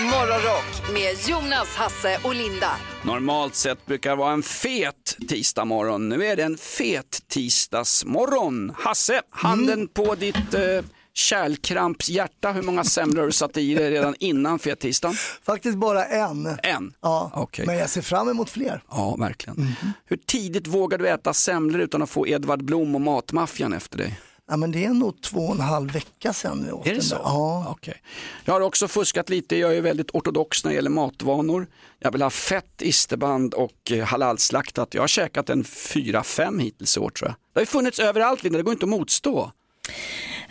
[0.00, 2.70] Morgonrock med Jonas, Hasse och Linda.
[3.04, 6.08] Normalt sett brukar det vara en fet tisdagmorgon.
[6.08, 8.72] Nu är det en fet tisdagsmorgon.
[8.78, 12.52] Hasse, handen på ditt eh, kärlkramps hjärta.
[12.52, 15.14] Hur många semlor har du satt i dig redan innan fettisdagen?
[15.42, 16.46] Faktiskt bara en.
[16.62, 16.92] En?
[17.00, 17.66] Ja, Okej.
[17.66, 18.82] men jag ser fram emot fler.
[18.90, 19.72] Ja, verkligen.
[20.06, 24.20] Hur tidigt vågar du äta semlor utan att få Edvard Blom och Matmaffian efter dig?
[24.50, 26.64] Ja, men det är nog två och en halv vecka sedan.
[26.68, 27.14] jag åt Är det så?
[27.14, 27.22] där.
[27.24, 27.66] Ja.
[27.68, 28.02] Okej.
[28.44, 31.66] Jag har också fuskat lite, jag är väldigt ortodox när det gäller matvanor.
[31.98, 34.94] Jag vill ha fett isterband och eh, halalslaktat.
[34.94, 37.34] Jag har käkat en fyra fem hittills i år tror jag.
[37.52, 39.52] Det har ju funnits överallt Linda, det går inte att motstå.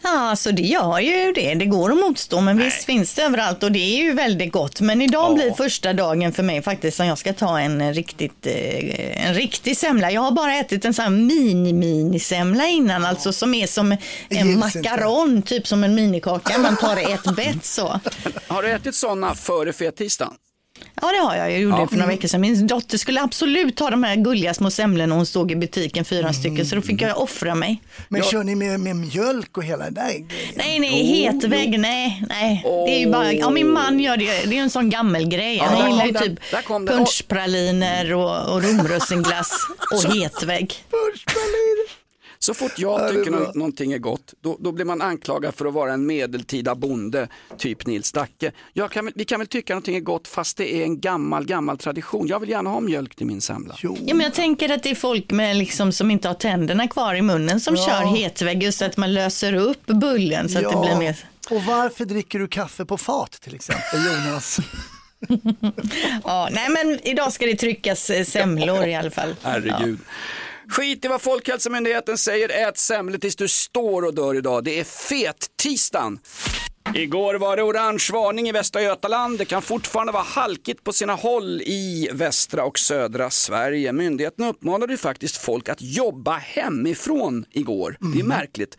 [0.03, 1.53] Ja, alltså det gör ju det.
[1.53, 4.81] Det går att motstå, men visst finns det överallt och det är ju väldigt gott.
[4.81, 5.35] Men idag Ja.
[5.35, 9.33] blir första dagen för mig faktiskt som jag ska ta en eh, riktigt, eh, en
[9.33, 10.11] riktig semla.
[10.11, 13.97] Jag har bara ätit en sån här mini-mini-semla innan, alltså som är som
[14.29, 16.57] en makaron, typ som en minikaka.
[16.57, 17.99] Man tar ett bett så.
[18.47, 20.33] Har du ätit sådana före fettisdagen?
[21.01, 21.51] Ja, det har jag.
[21.51, 21.81] Jag gjorde Ja.
[21.81, 22.41] det för några veckor sedan.
[22.41, 26.33] Min dotter skulle absolut ha de här gulliga små semlorna hon stod i butiken, fyra
[26.33, 27.81] stycken, så då fick jag offra mig.
[28.09, 30.27] Men Jag- kör ni med, med mjölk och hela det där grejen?
[30.55, 32.61] Nej, nej, hetvägg, nej, nej.
[32.65, 35.57] Det är ju bara, ja min man gör det, det är ju en sån gammelgrej.
[35.57, 36.39] Ja, Han gillar ju typ
[36.87, 39.51] punschpraliner och, och romrussinglass
[39.91, 40.73] och hetvägg.
[42.45, 45.65] Så fort jag är tycker nå- någonting är gott, då, då blir man anklagad för
[45.65, 47.27] att vara en medeltida bonde,
[47.57, 48.51] typ Nils Dacke.
[48.73, 51.77] Jag kan, vi kan väl tycka någonting är gott fast det är en gammal, gammal
[51.77, 52.27] tradition.
[52.27, 53.75] Jag vill gärna ha mjölk till min semla.
[53.81, 57.15] Ja, men jag tänker att det är folk med liksom, som inte har tänderna kvar
[57.15, 57.85] i munnen som Ja.
[57.87, 61.17] kör hetvägg, just att man löser upp bullen så att det blir mer...
[61.49, 64.59] Och varför dricker du kaffe på fat till exempel Jonas?
[66.23, 69.35] Ja, nej men idag ska det tryckas eh, semlor i alla fall.
[69.41, 69.99] Herregud.
[70.69, 74.63] Skit i vad Folkhälsomyndigheten säger, ät semlor tills du står och dör idag.
[74.63, 76.19] Det är fet-tisdagen.
[76.95, 79.37] Igår var det orange varning i Västra Götaland.
[79.37, 83.93] Det kan fortfarande vara halkigt på sina håll i västra och södra Sverige.
[83.93, 87.97] Myndigheten uppmanade ju faktiskt folk att jobba hemifrån igår.
[88.13, 88.77] Det är märkligt.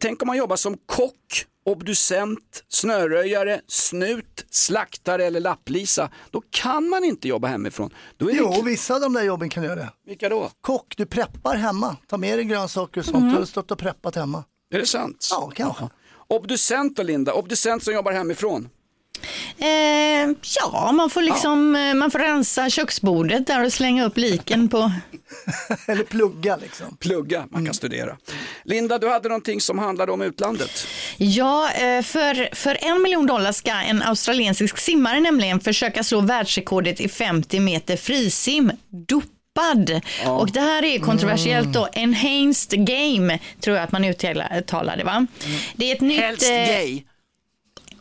[0.00, 6.10] Tänk om man jobbar som kock, obducent, snöröjare, snut, slaktare eller lapplisa.
[6.30, 7.90] Då kan man inte jobba hemifrån.
[8.16, 8.38] Då är det...
[8.38, 9.92] Jo, vissa av de där jobben kan göra det.
[10.06, 10.50] Vilka då?
[10.60, 11.96] Kock, du preppar hemma.
[12.08, 13.32] Ta med dig grönsaker och sånt.
[13.32, 14.44] Du har stått och preppat hemma.
[14.74, 15.28] Är det sant?
[15.30, 15.88] Ja, kanske.
[16.28, 18.68] Obducent och Linda, obducent som jobbar hemifrån.
[19.58, 24.68] Eh, ja, man får liksom, eh, man får rensa köksbordet där och slänga upp liken
[24.68, 24.92] på.
[25.86, 26.96] Eller plugga liksom.
[26.96, 28.16] Plugga, man kan studera.
[28.64, 30.86] Linda, du hade någonting som handlade om utlandet.
[31.16, 37.00] Ja, eh, för, för en miljon dollar ska en australiensisk simmare nämligen försöka slå världsrekordet
[37.00, 38.72] i 50 meter frisim.
[39.08, 40.00] Dopad.
[40.26, 41.88] Och det här är kontroversiellt då.
[41.92, 45.26] Enhanced game tror jag att man uttalar det va.
[45.76, 46.20] Det är ett nytt...
[46.20, 47.02] Helst eh, gay.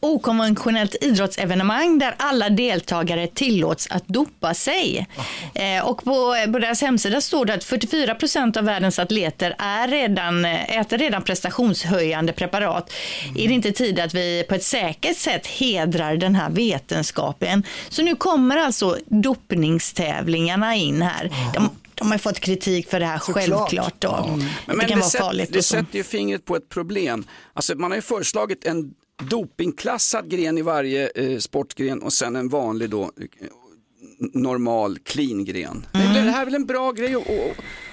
[0.03, 5.07] Okonventionellt idrottsevenemang där alla deltagare tillåts att dopa sig.
[5.53, 9.87] Eh, och på, på deras hemsida står det att 44 procent av världens atleter är
[9.87, 12.93] redan, äter redan prestationshöjande preparat.
[13.37, 17.63] Är det inte tid att vi på ett säkert sätt hedrar den här vetenskapen?
[17.89, 21.29] Så nu kommer alltså dopningstävlingarna in här.
[21.53, 23.43] De, de har fått kritik för det här Såklart.
[23.69, 23.95] självklart.
[23.99, 24.39] Då.
[24.65, 25.49] Men, det kan vara sätt- farligt.
[25.53, 27.27] det sätter ju fingret på ett problem.
[27.53, 28.93] Alltså, man har ju föreslagit en
[29.29, 33.09] dopingklassad gren i varje eh, sportgren och sen en vanlig då eh,
[34.33, 35.85] normal clean gren.
[35.93, 37.27] Väl- det här är väl en bra grej att att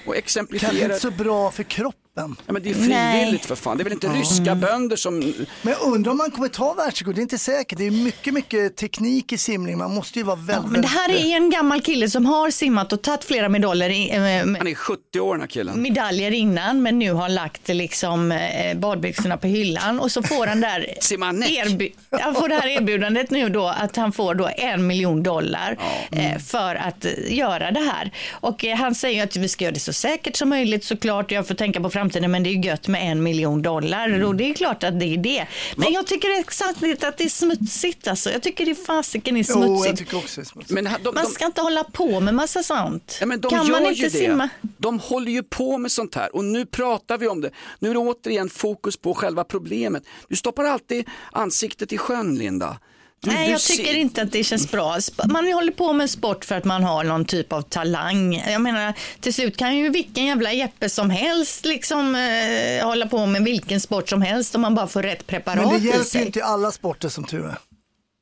[0.04, 0.84] Kanske exemplifiera.
[0.84, 1.98] inte så bra för kroppen.
[2.46, 2.90] Ja, men det är frivilligt
[3.32, 3.38] Nej.
[3.46, 3.76] för fan.
[3.76, 5.18] Det är väl inte ryska bönder som...
[5.62, 7.78] Men jag undrar om man kommer ta världsrekord, det är inte säkert.
[7.78, 9.78] Det är mycket, mycket teknik i simning.
[9.78, 10.72] Man måste ju vara väldigt...
[10.72, 14.10] Men det här är en gammal kille som har simmat och tagit flera medaljer, i-
[14.10, 14.18] eh,
[14.58, 15.82] Han är 70 år den här killen.
[15.82, 20.60] medaljer innan men nu har lagt liksom, eh, badbyxorna på hyllan och så får han
[20.60, 25.22] där erby- han får det här erbjudandet nu då att han får då en miljon
[25.22, 25.78] dollar
[26.12, 28.12] eh, för att göra det här.
[28.30, 31.30] Och eh, han säger att vi ska göra det så säkert som möjligt såklart.
[31.30, 34.50] Jag får tänka på framtiden men det är gött med en miljon dollar och det
[34.50, 35.46] är klart att det är det.
[35.76, 38.30] Men jag tycker samtidigt att det är smutsigt alltså.
[38.30, 39.98] Jag tycker det fasiken är Jo, jag smutsigt.
[39.98, 40.70] tycker också det är smutsigt.
[40.74, 43.16] Men de, de, Man ska inte hålla på med massa sånt.
[43.20, 44.10] Ja, men de kan gör man ju inte det.
[44.10, 44.48] simma?
[44.76, 47.50] De håller ju på med sånt här och nu pratar vi om det.
[47.78, 50.02] Nu är det återigen fokus på själva problemet.
[50.28, 52.78] Du stoppar alltid ansiktet i sjön, Linda.
[53.20, 54.98] Du, Nej, du jag tycker ser- inte att det känns bra.
[55.28, 58.34] Man håller på med sport för att man har någon typ av talang.
[58.34, 63.26] Jag menar, till slut kan ju vilken jävla Jeppe som helst liksom eh, hålla på
[63.26, 66.20] med vilken sport som helst om man bara får rätt preparat Men det hjälper sig.
[66.20, 67.58] ju inte i alla sporter som tur är.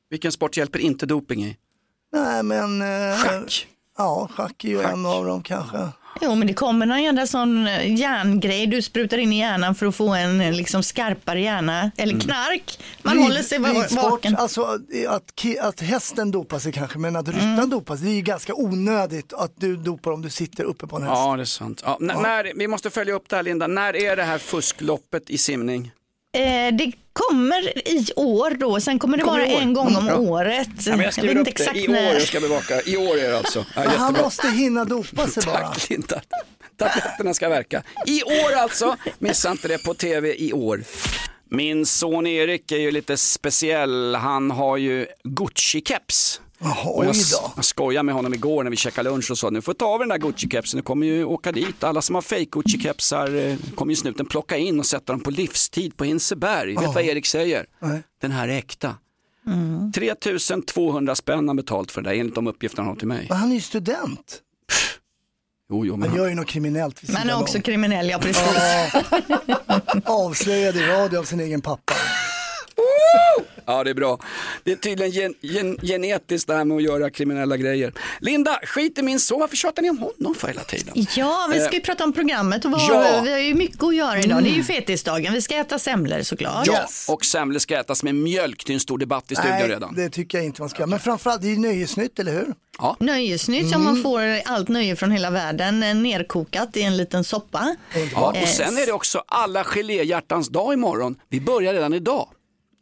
[0.09, 1.57] Vilken sport hjälper inte doping i?
[2.13, 2.81] Nej, men...
[2.81, 3.67] Eh, Schack.
[3.97, 4.93] Ja, schack är ju Schack.
[4.93, 5.77] en av dem kanske.
[6.21, 9.85] Jo, men det kommer någon jävla sån eh, järngrej du sprutar in i hjärnan för
[9.85, 11.91] att få en eh, liksom skarpare hjärna.
[11.97, 12.21] Eller Mm.
[12.25, 12.79] knark.
[13.01, 14.35] Man håller sig va- vaken.
[14.35, 14.61] Alltså
[15.09, 17.69] att, ki- att hästen dopar sig kanske, men att ryttaren Mm.
[17.69, 20.95] dopar sig, det är ju ganska onödigt att du dopar om du sitter uppe på
[20.95, 21.13] en häst.
[21.15, 21.81] Ja, det är sant.
[21.85, 23.67] Ja, n- När, vi måste följa upp det här Linda.
[23.67, 25.91] När är det här fuskloppet i simning?
[26.35, 30.05] Eh, det kommer i år då, sen kommer det Kommer vara en gång om Mm,
[30.05, 30.17] bra.
[30.17, 30.67] året.
[30.85, 31.79] Ja, men jag skriver vet upp inte det.
[31.79, 32.13] I exakt år när.
[32.13, 32.81] jag ska bevaka.
[32.81, 33.65] I år är det alltså.
[33.75, 35.57] Ja, han måste hinna dopa sig bara.
[35.67, 36.21] Tack Linda.
[36.77, 37.83] Tabletterna ska verka.
[38.05, 38.95] I år alltså.
[39.19, 40.83] Missa inte det på tv i år.
[41.49, 44.15] Min son Erik är ju lite speciell.
[44.15, 46.39] Han har ju Gucci-keps.
[46.59, 47.15] Jaha, Och jag,
[47.55, 49.85] jag skojade med honom igår när vi käkade lunch och sa nu får du ta
[49.85, 51.83] av den där Gucci-kepsen, du kommer ju åka dit.
[51.83, 55.31] Alla som har fake Gucci-kepsar eh, kommer ju snuten plocka in och sätta dem på
[55.31, 56.75] livstid på Hinseberg.
[56.75, 57.65] Vet vad Erik säger?
[57.79, 58.01] Nej.
[58.21, 58.95] Den här är äkta.
[59.47, 59.91] Mm.
[59.91, 63.25] 3200 spänn har betalt för det där enligt de uppgifter han har till mig.
[63.29, 64.41] Men han är ju student.
[65.69, 67.61] Jo, jo, men Han gör ju något kriminellt är också om.
[67.63, 68.43] kriminell, ja precis.
[68.93, 69.01] Ja,
[70.05, 71.93] avslöjad i radio av sin egen pappa.
[73.65, 74.19] Ja, det är bra.
[74.63, 77.93] Det är tydligen gen, gen, genetiskt det här med att göra kriminella grejer.
[78.19, 79.39] Linda, skit i min son.
[79.39, 81.05] Varför tjatar ni om honom för hela tiden?
[81.15, 83.07] Ja, vi ska ju prata om programmet och vad, Ja.
[83.07, 83.23] Mm.
[83.25, 84.43] vi har ju mycket att göra idag.
[84.43, 86.67] Det är ju fetisdagen, vi ska äta semlor såklart.
[86.67, 87.09] Ja, Yes.
[87.09, 88.63] och semlor ska ätas med mjölk.
[88.65, 89.95] Det är en stor debatt i studion Nej, redan.
[89.95, 90.89] det tycker jag inte man ska göra.
[90.89, 92.53] Men framförallt, det är ju nöjesnytt, eller hur?
[92.99, 93.93] Nöjesnytt som Mm.
[93.93, 97.75] man får allt nöje från hela världen eh, nerkokat i en liten soppa.
[98.13, 101.15] Ja, Eh, och sen är det också alla geléhjärtans dag imorgon.
[101.29, 102.27] Vi börjar redan idag.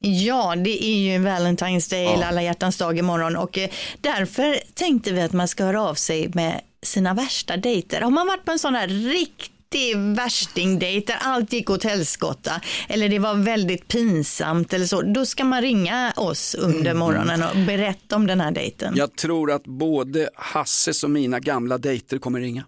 [0.07, 3.69] Ja, det är ju Valentine's Day eller alla hjärtans dag imorgon och eh,
[4.01, 8.01] därför tänkte vi att man ska höra av sig med sina värsta dejter.
[8.01, 13.09] Har man varit på en sån här riktig värstingdejt där allt gick åt helskotta eller
[13.09, 18.15] det var väldigt pinsamt eller så, då ska man ringa oss under morgonen och berätta
[18.15, 18.93] om den här dejten.
[18.97, 22.63] Jag tror att både Hasses och mina gamla dejter kommer ringa.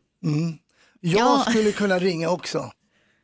[1.02, 1.46] Jag Ja.
[1.50, 2.72] skulle kunna ringa också.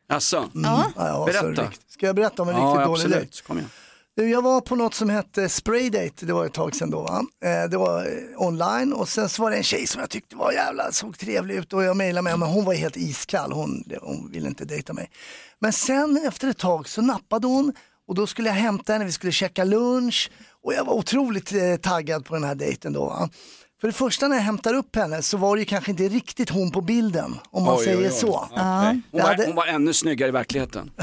[0.08, 0.92] Alltså, Ja.
[0.96, 1.72] Ja, ja, Berätta.
[1.88, 3.16] Ska jag berätta om en ja, riktigt dålig dejt?
[3.16, 3.44] absolut.
[3.46, 3.70] Kom igen.
[4.16, 7.00] Du, Jag var på något som hette Spraydate, det var ett tag sedan då.
[7.00, 7.24] Va?
[7.44, 10.36] Eh, det var eh, online och sen så var det en tjej som jag tyckte
[10.36, 13.84] var jävla, såg trevlig ut och jag mejlade med henne hon var helt iskall, hon,
[14.00, 15.10] hon ville inte dejta mig.
[15.58, 17.72] Men sen efter ett tag så nappade hon
[18.08, 20.30] och då skulle jag hämta henne, vi skulle käka lunch
[20.62, 23.04] och jag var otroligt eh, taggad på den här dejten då.
[23.04, 23.28] Va?
[23.84, 26.50] För det första när jag hämtar upp henne så var det ju kanske inte riktigt
[26.50, 28.10] hon på bilden om man Oj, säger oj, oj.
[28.10, 28.48] så.
[28.50, 28.56] Okej.
[28.58, 30.90] Hon, var, hade- hon var ännu snyggare i verkligheten.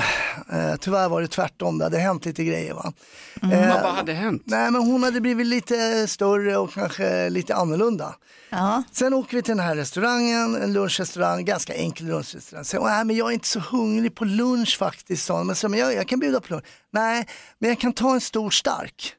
[0.54, 2.74] Eh, tyvärr var det tvärtom, det hade hänt lite grejer.
[2.74, 2.94] Va?
[3.42, 4.42] Eh, Vad, hade hänt?
[4.46, 8.16] Nej men hon hade blivit lite större och kanske lite annorlunda.
[8.50, 8.84] Ja.
[8.92, 12.66] Sen åker vi till den här restaurangen, en lunchrestaurang, ganska enkel lunchrestaurang.
[12.66, 15.48] Sen, nej men jag är inte så hungrig på lunch faktiskt, sa hon.
[15.48, 16.66] Men, så, men jag, jag kan bjuda på lunch.
[16.94, 17.28] Nej,
[17.60, 19.14] men jag kan ta en stor stark.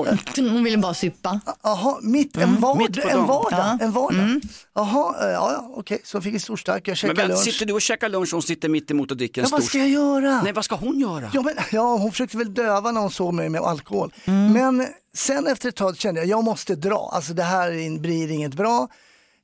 [0.00, 0.18] Oj.
[0.50, 1.40] Hon ville bara suppa.
[1.62, 3.26] Jaha, mitt, en, vard, mitt på en dagen.
[3.26, 3.78] vardag.
[3.80, 4.40] En vardag.
[4.74, 7.44] Jaha, eh, ja, ja okej, så fick jag stor stark, jag Men käkade vänta, lunch.
[7.44, 9.62] sitter du och käkar lunch och hon sitter mitt emot och dricker en Ja, vad
[9.62, 9.68] stor...
[9.68, 10.42] ska jag göra?
[10.42, 11.30] Nej, vad ska hon göra?
[11.34, 14.12] Ja, men, ja, hon försökte väl döva när hon såg mig med alkohol.
[14.24, 14.52] Mm.
[14.52, 17.10] Men sen efter ett tag kände jag, jag måste dra.
[17.12, 18.88] Alltså det här är- blir inget bra.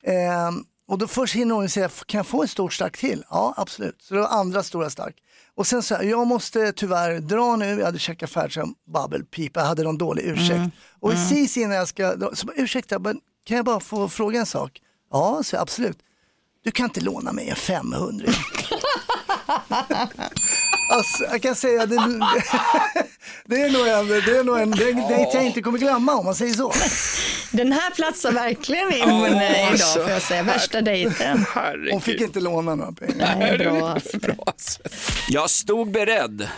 [0.06, 3.24] Ehm, och då först hinner hon säga, kan jag få en stor stark till?
[3.30, 3.96] Ja, absolut.
[4.02, 5.14] Så det var andra stora stark.
[5.56, 9.56] Och sen så här, jag måste tyvärr dra nu, jag hade käkat färdigt som bubblepip,
[9.56, 10.50] jag hade någon dålig ursäkt.
[10.50, 10.70] Mm.
[11.00, 14.40] Och precis innan jag ska dra, så bara, ursäkta, men kan jag bara få fråga
[14.40, 14.80] en sak?
[15.10, 15.98] Ja, så absolut.
[16.64, 18.26] Du kan inte låna mig en 500.
[20.88, 21.96] Alltså, jag kan säga det,
[23.44, 26.24] det är nog en, det är nog en det dejt jag inte kommer glömma om
[26.24, 26.72] man säger så.
[27.50, 30.00] Den här platsar verkligen in oh, idag alltså.
[30.00, 30.42] får jag säga.
[30.42, 31.46] Värsta dejten.
[31.54, 31.92] Herregud.
[31.92, 33.36] Hon fick inte låna några pengar.
[33.38, 33.98] Nej, bra.
[34.14, 34.80] Bra, alltså.
[35.28, 36.48] Jag stod beredd.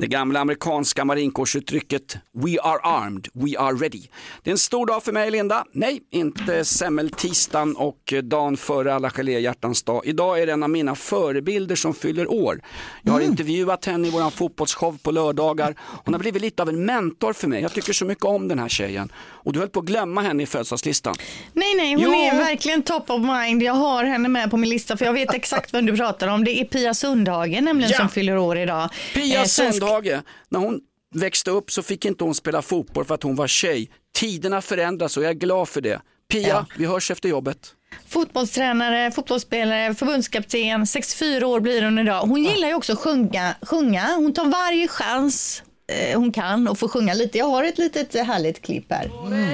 [0.00, 4.02] Det gamla amerikanska marinkårsuttrycket We are armed, we are ready.
[4.42, 5.64] Det är en stor dag för mig Linda.
[5.72, 10.02] Nej, inte semmeltisdagen och dagen före alla geléhjärtans dag.
[10.06, 12.60] Idag är det en av mina förebilder som fyller år.
[13.02, 15.74] Jag har intervjuat henne i våran fotbollsshow på lördagar.
[16.04, 17.62] Hon har blivit lite av en mentor för mig.
[17.62, 19.12] Jag tycker så mycket om den här tjejen.
[19.18, 21.14] Och du höll på att glömma henne i födelsedagslistan.
[21.52, 22.10] Nej, nej, hon Jo.
[22.12, 23.62] är verkligen top of mind.
[23.62, 26.44] Jag har henne med på min lista för jag vet exakt vem du pratar om.
[26.44, 27.98] Det är Pia Sundhagen nämligen Ja.
[27.98, 28.88] som fyller år idag.
[29.14, 30.80] Pia Eh, svensk- Sundhage, när hon
[31.14, 33.90] växte upp så fick inte hon spela fotboll för att hon var tjej.
[34.14, 36.00] Tiderna förändras och jag är glad för det.
[36.32, 36.66] Pia, Ja.
[36.78, 37.74] vi hörs efter jobbet.
[38.08, 42.20] Fotbollstränare, fotbollsspelare, förbundskapten, 64 år blir hon idag.
[42.20, 43.54] Hon gillar ju också att sjunga.
[43.62, 44.14] sjunga.
[44.16, 47.38] Hon tar varje chans Eh, hon kan och får sjunga lite.
[47.38, 49.10] Jag har ett litet eh, härligt klipp här.
[49.26, 49.48] Mm.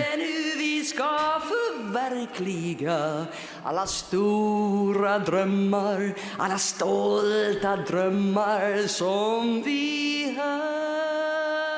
[0.58, 3.26] vi ska förverkliga
[3.62, 11.73] alla stora drömmar, alla stolta drömmar som vi har.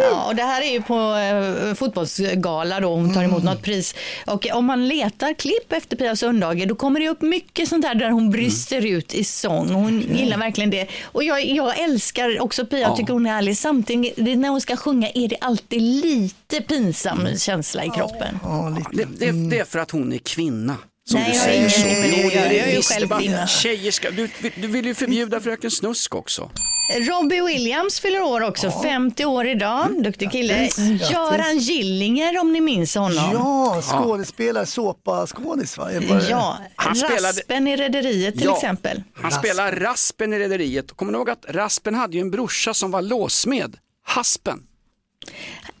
[0.00, 3.94] Ja, och det här är ju på eh, fotbollsgala då, hon tar emot något pris.
[4.26, 7.94] Och om man letar klipp efter Pia Sundhage då kommer det upp mycket sånt där
[7.94, 9.68] där hon brister ut i sång.
[9.70, 10.86] Hon gillar verkligen det.
[11.02, 13.58] Och jag, jag älskar också Pia, jag tycker hon är härlig.
[13.58, 18.38] Samtidigt, det, när hon ska sjunga är det alltid lite pinsam känsla i kroppen.
[18.42, 18.90] Ja, lite.
[18.92, 20.76] Det, det, det är för att hon är kvinna.
[21.10, 21.80] Som Nej, du jag säger så.
[21.80, 22.34] med det.
[22.34, 23.46] Jag är ju visst, själv det bara- kvinna.
[23.46, 26.50] Tjejer ska, du, du vill ju förbjuda Fröken Snusk också.
[26.88, 30.02] Robbie Williams fyller år också, 50 år idag.
[30.04, 30.58] Duktig kille.
[30.58, 31.10] Grattis.
[31.10, 33.30] Göran Gillinger om ni minns honom.
[33.32, 35.92] Ja, skådespelare, såpa-skådis va?
[36.30, 38.54] Ja, Han spelade- Raspen i Rederiet till Ja.
[38.56, 39.02] exempel.
[39.14, 40.96] Han spelar Raspen i Rederiet.
[40.96, 43.76] Kommer ni ihåg att Raspen hade ju en brorsa som var låsmed?
[44.06, 44.62] Haspen.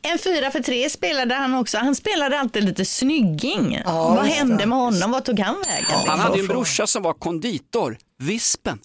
[0.02, 1.78] En fyra för tre spelade han också.
[1.78, 3.80] Han spelade alltid lite snygging.
[3.84, 5.10] Ja, Vad hände med honom?
[5.10, 6.06] Vad tog han vägen?
[6.08, 8.78] Han hade ju en brorsa som var konditor, Vispen.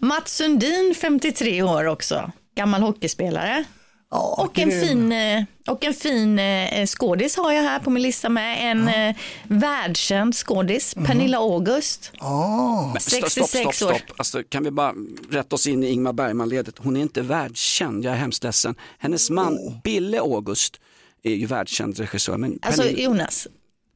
[0.00, 2.32] Mats Sundin, 53 år också.
[2.56, 3.64] Gammal hockeyspelare.
[4.10, 8.02] Ja, Och en fin, eh, och en fin eh, skådis har jag här på min
[8.02, 8.70] lista med.
[8.70, 9.16] En eh,
[9.48, 11.04] världskänd skådis, Mhm.
[11.06, 12.12] Pernilla August.
[12.20, 13.94] Ja, stopp, 66 stopp, stopp, år.
[13.96, 14.18] stopp.
[14.18, 14.94] Alltså, kan vi bara
[15.30, 16.74] rätta oss in i Ingmar Bergman-ledet?
[16.78, 18.74] Hon är inte världskänd, jag är hemskt ledsen.
[18.98, 20.76] Hennes man Bille August
[21.22, 22.36] är ju världskänd regissör.
[22.36, 23.46] Men Alltså Pernilla- Jonas,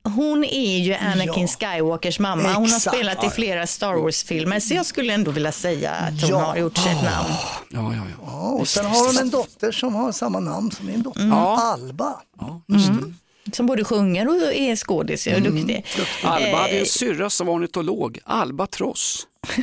[0.05, 2.53] hon är ju Anakin Skywalkers mamma.
[2.53, 6.31] Hon har spelat i flera Star Wars-filmer så jag skulle ändå vilja säga att hon
[6.31, 6.39] Ja.
[6.39, 7.29] har gjort sig ett namn.
[7.71, 8.27] ja, ja, ja.
[8.27, 11.31] ja, och sen har hon en dotter som har samma namn som min dotter.
[11.73, 12.15] Alba.
[13.53, 15.87] Som både sjunger och är skådis och är duktig.
[16.23, 19.27] Alba hade ju Eh, en syrra som var ornitolog, Alba Tross.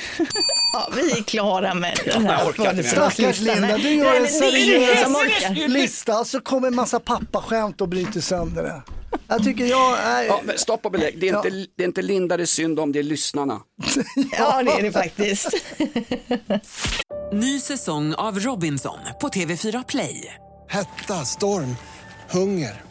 [0.73, 2.83] Ja, vi är klara med den här.
[2.83, 3.39] Stackars.
[3.39, 8.81] Linda, du gör en seriös lista så kommer en massa pappaskämt och bryter sönder det.
[9.27, 10.23] Jag tycker jag är...
[10.23, 12.79] Ja, men stopp och belägg, det är, inte, det är inte Linda det är synd
[12.79, 13.61] om, det är lyssnarna.
[14.37, 15.49] Ja, det är det faktiskt.
[17.33, 20.35] Ny säsong av Robinson på TV4 Play.
[20.69, 21.75] Hetta, storm,
[22.29, 22.90] hunger.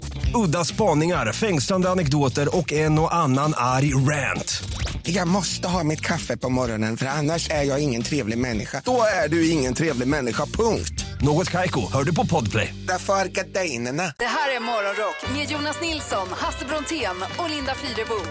[0.35, 4.63] Udda spaningar, fängslande anekdoter och en och annan arg rant.
[5.03, 8.81] Jag måste ha mitt kaffe på morgonen för annars är jag ingen trevlig människa.
[8.85, 11.05] Då är du ingen trevlig människa, punkt.
[11.21, 12.73] Något Kaiko, hör du på Podplay.
[12.87, 14.13] Därför är gardinerna.
[14.17, 18.15] Det här är Morgonrock med Jonas Nilsson, Hasse Brontén och Linda Fyrebo.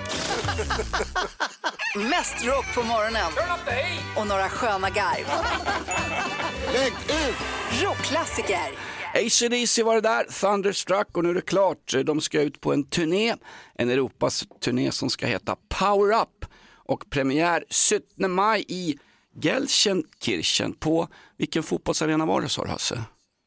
[2.11, 3.33] Mest rock på morgonen
[4.17, 5.27] och några sköna garv.
[7.83, 8.71] Rockklassiker.
[9.15, 11.95] AC/DC var det där, Thunderstruck och nu är det klart.
[12.05, 13.35] De ska ut på en turné,
[13.75, 17.65] en Europas turné som ska heta Power Up och premiär
[18.19, 18.99] 17 maj i
[19.43, 23.03] Gelsenkirchen på, vilken fotbollsarena var det sa du Hasse?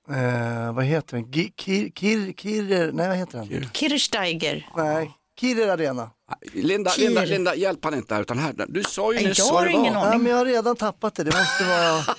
[0.10, 1.25] Eh, vad heter den?
[1.32, 3.70] Gi- Kir, kir, kir, nej vad heter den?
[3.74, 4.70] Kirsteiger.
[4.77, 5.12] Nej,
[5.43, 6.09] Kirer Arena.
[6.53, 7.05] Linda, Kir.
[7.05, 9.65] Linda, Linda, hjälp han inte här utan här, du sa ju nyss jag vad har
[9.65, 10.01] det ingen var.
[10.01, 10.12] aning.
[10.12, 12.17] Ja, men jag har redan tappat det, det måste vara...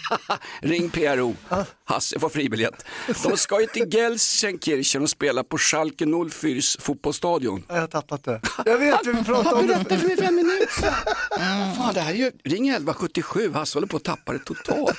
[0.61, 1.35] Ring PRO,
[1.85, 2.85] Hasse får fribiljett.
[3.23, 7.65] De ska ju till Gelsenkirchen och spela på Schalke 04 fotbollsstadion.
[7.69, 8.41] Jag har tappat det.
[8.65, 9.99] Jag vet, vi pratade om det.
[9.99, 10.91] för mig fem minuter
[11.77, 14.99] Fan, det här är ju, ring 1177, Hasse håller på att tappa det totalt.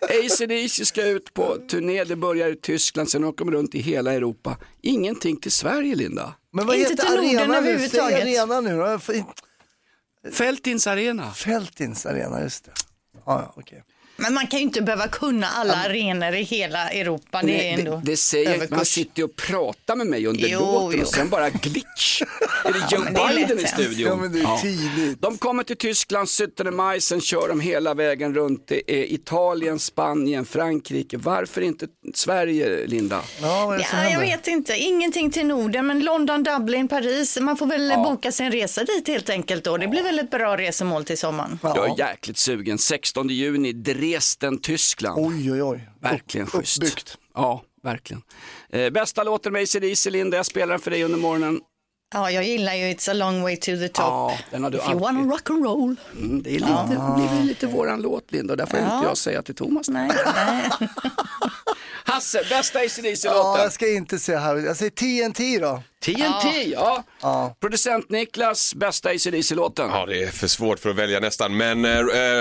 [0.00, 4.12] AC/DC ska ut på turné, det börjar i Tyskland, sen åker de runt i hela
[4.12, 4.56] Europa.
[4.82, 6.34] Ingenting till Sverige, Linda.
[6.52, 7.88] Men vad Inte heter till Norden arena nu?
[7.88, 8.22] Säg överhuvudtaget.
[8.22, 10.32] arena nu då.
[10.32, 11.30] Fältins arena.
[11.30, 12.72] Fältins arena, just det.
[13.14, 13.84] Ja, ja, okej.
[14.22, 17.40] Men man kan ju inte behöva kunna alla arenor i hela Europa.
[17.42, 18.88] Det är Nej, ändå det, det säger inte, man överkurs.
[18.88, 21.04] sitter ju och pratar med mig under Jo, låten jo.
[21.06, 22.22] och sen bara glitch.
[22.64, 23.82] Är det Joe det är Biden i lätt hänt.
[23.82, 24.08] studion?
[24.10, 25.22] Ja, men det är tidigt.
[25.22, 28.64] De kommer till Tyskland 17 maj, sen kör de hela vägen runt.
[28.68, 31.16] Det är Italien, Spanien, Frankrike.
[31.16, 33.20] Varför inte Sverige, Linda?
[33.42, 34.76] Ja, är det Ja, jag vet inte.
[34.76, 37.38] Ingenting till Norden, men London, Dublin, Paris.
[37.40, 39.76] Man får väl boka sin resa dit helt enkelt då.
[39.76, 41.58] Det blir väl ett bra resemål till sommaren.
[41.62, 42.78] Jag är jäkligt sugen.
[42.78, 43.72] 16 juni,
[44.12, 45.26] Dresden, Tyskland.
[45.26, 45.88] Oj, oj, oj.
[46.00, 46.78] Verkligen Upp- schysst.
[46.82, 47.18] Uppbyggt.
[47.34, 48.22] Ja, verkligen.
[48.72, 50.36] Eh, bästa låten med ACDC, Linda.
[50.36, 51.60] Jag spelar den för dig under morgonen.
[52.14, 53.96] Ja, jag gillar ju It's a long way to the top.
[53.98, 55.02] Ja, den har du If you alltid.
[55.02, 55.96] wanna rock and roll.
[56.16, 58.56] Mm, det är lite, det blir lite våran låt, Linda.
[58.56, 58.94] Där får Ja.
[58.96, 59.88] inte jag säga till Thomas.
[59.88, 60.70] Nej, nej.
[62.04, 63.62] Hasse, bästa Ja, ACDC-låten?
[63.62, 64.56] jag ska inte säga här.
[64.56, 65.82] Jag säger TNT då.
[66.02, 66.74] TNT,
[67.20, 67.54] ja.
[67.60, 69.90] Producent Niklas, bästa ACDC-låten.
[69.90, 71.90] Ja, det är för svårt för att välja nästan, men uh,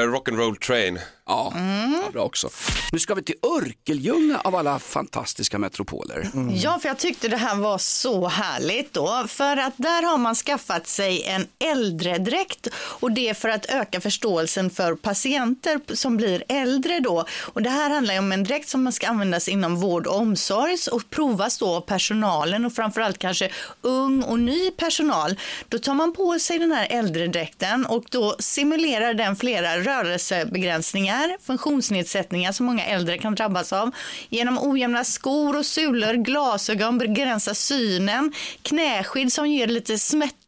[0.08, 1.00] Rock'n'Roll Train.
[1.26, 1.54] Ja,
[2.04, 2.50] ja, bra också.
[2.92, 6.30] Nu ska vi till Örkelljunga av alla fantastiska metropoler.
[6.54, 9.26] Ja, för jag tyckte det här var så härligt då.
[9.28, 14.02] För att där har man skaffat sig en äldredräkt och det är för att öka
[14.02, 17.26] förståelsen för patienter som blir äldre då.
[17.42, 20.16] Och det här handlar ju om en dräkt som man ska användas inom vård och
[20.16, 23.51] omsorg och provas då av personalen och framförallt kanske
[23.82, 25.36] ung och ny personal.
[25.70, 32.52] Då tar man på sig den här äldredräkten och då simulerar den flera rörelsebegränsningar, funktionsnedsättningar
[32.52, 33.92] som många äldre kan drabbas av.
[34.30, 40.00] Genom ojämna skor och sulor, glasögon begränsar synen, knäskydd som ger lite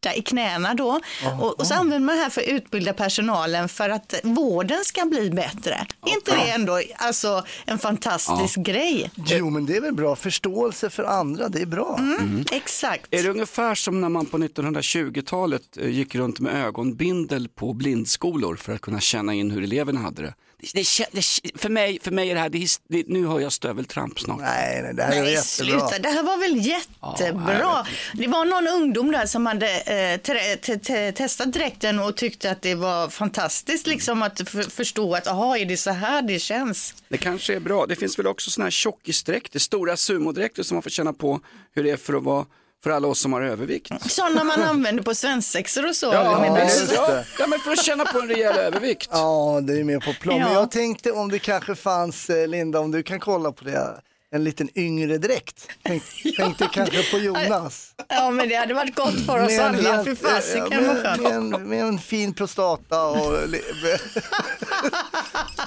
[0.03, 0.99] smärta i knäna då.
[1.39, 5.05] Och, och så använder man det här för att utbilda personalen för att vården ska
[5.05, 5.87] bli bättre.
[6.05, 9.11] Är inte det ändå alltså, en fantastisk grej?
[9.15, 10.15] Jo, men det är väl bra.
[10.15, 11.95] Förståelse för andra, det är bra.
[11.99, 13.13] Mm, Exakt.
[13.13, 18.55] Är det ungefär som när man på 1920-talet eh, gick runt med ögonbindel på blindskolor
[18.55, 20.33] för att kunna känna in hur eleverna hade det?
[20.73, 21.21] Det, det,
[21.55, 24.39] för, mig, för mig är det här, det, är nu hör jag stöveltramp snart.
[24.39, 25.43] Nej, nej, det här är Nej, jättebra.
[25.89, 25.99] sluta.
[25.99, 27.85] Det här var väl jättebra.
[28.13, 32.51] det var någon ungdom där som hade eh, te- te- te- testat dräkten och tyckte
[32.51, 36.95] att det var fantastiskt liksom att förstå att aha, är det så här det känns?
[37.09, 37.85] Det kanske är bra.
[37.85, 41.39] Det finns väl också sådana här tjockisdräkter, stora sumodräkter som man får känna på
[41.75, 42.45] hur det är för att vara
[42.83, 44.11] för alla oss som har övervikt.
[44.11, 46.05] Sådana man använder på svensexor och så.
[46.05, 46.91] Ja, buss.
[46.95, 49.09] ja, ja, men för att känna på en rejäl övervikt.
[49.11, 50.39] Ja, det är mer på plan.
[50.39, 50.53] Men Ja.
[50.59, 53.93] jag tänkte om det kanske fanns, eh, Linda, om du kan kolla på det,
[54.33, 55.67] en liten yngre dräkt.
[55.83, 56.03] Tänk,
[56.37, 57.91] Tänkte kanske på Jonas.
[58.09, 59.91] Ja, men det hade varit gott för oss Med en alla.
[59.95, 61.21] helt- Fy fasiken med, vad med, skönt.
[61.21, 63.39] med, en, med en fin prostata och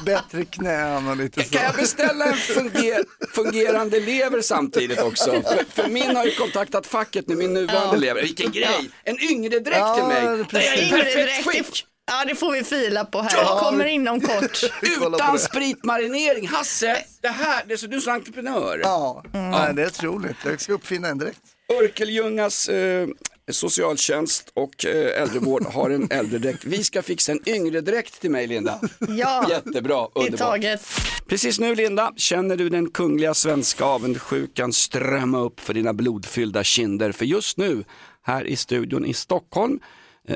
[0.05, 1.51] bättre knän och lite så.
[1.51, 3.05] Kan jag beställa en funger,
[3.35, 5.31] fungerande lever samtidigt också?
[5.31, 8.23] För, för min har ju kontaktat facket nu, min nuvarande lever.
[8.23, 8.91] Vilken grej!
[9.05, 10.45] En yngre dräkt Ja, till mig.
[10.45, 10.91] precis.
[10.91, 11.87] Jag är perfekt dräkt, det skick.
[12.07, 13.31] Ja, det får vi fila på här.
[13.37, 13.55] Ja.
[13.55, 14.61] Det kommer inom kort.
[14.83, 16.49] Utan spritmarinering.
[16.49, 18.81] Hasse, det här, det är så du är så entreprenör.
[18.83, 20.37] Ja, Nej, det är otroligt.
[20.45, 21.41] Jag ska uppfinna en dräkt.
[21.83, 23.09] Örkelljungas eh,
[23.51, 26.65] socialtjänst och eh, äldrevård har en äldredräkt.
[26.65, 28.81] Vi ska fixa en yngre dräkt till mig Linda.
[29.09, 30.39] Ja, Jättebra, underbart.
[30.39, 30.83] taget.
[31.29, 37.13] Precis nu Linda, känner du den kungliga svenska avundsjukan strömma upp för dina blodfyllda kinder?
[37.13, 37.85] För just nu,
[38.23, 39.81] här i studion i Stockholm,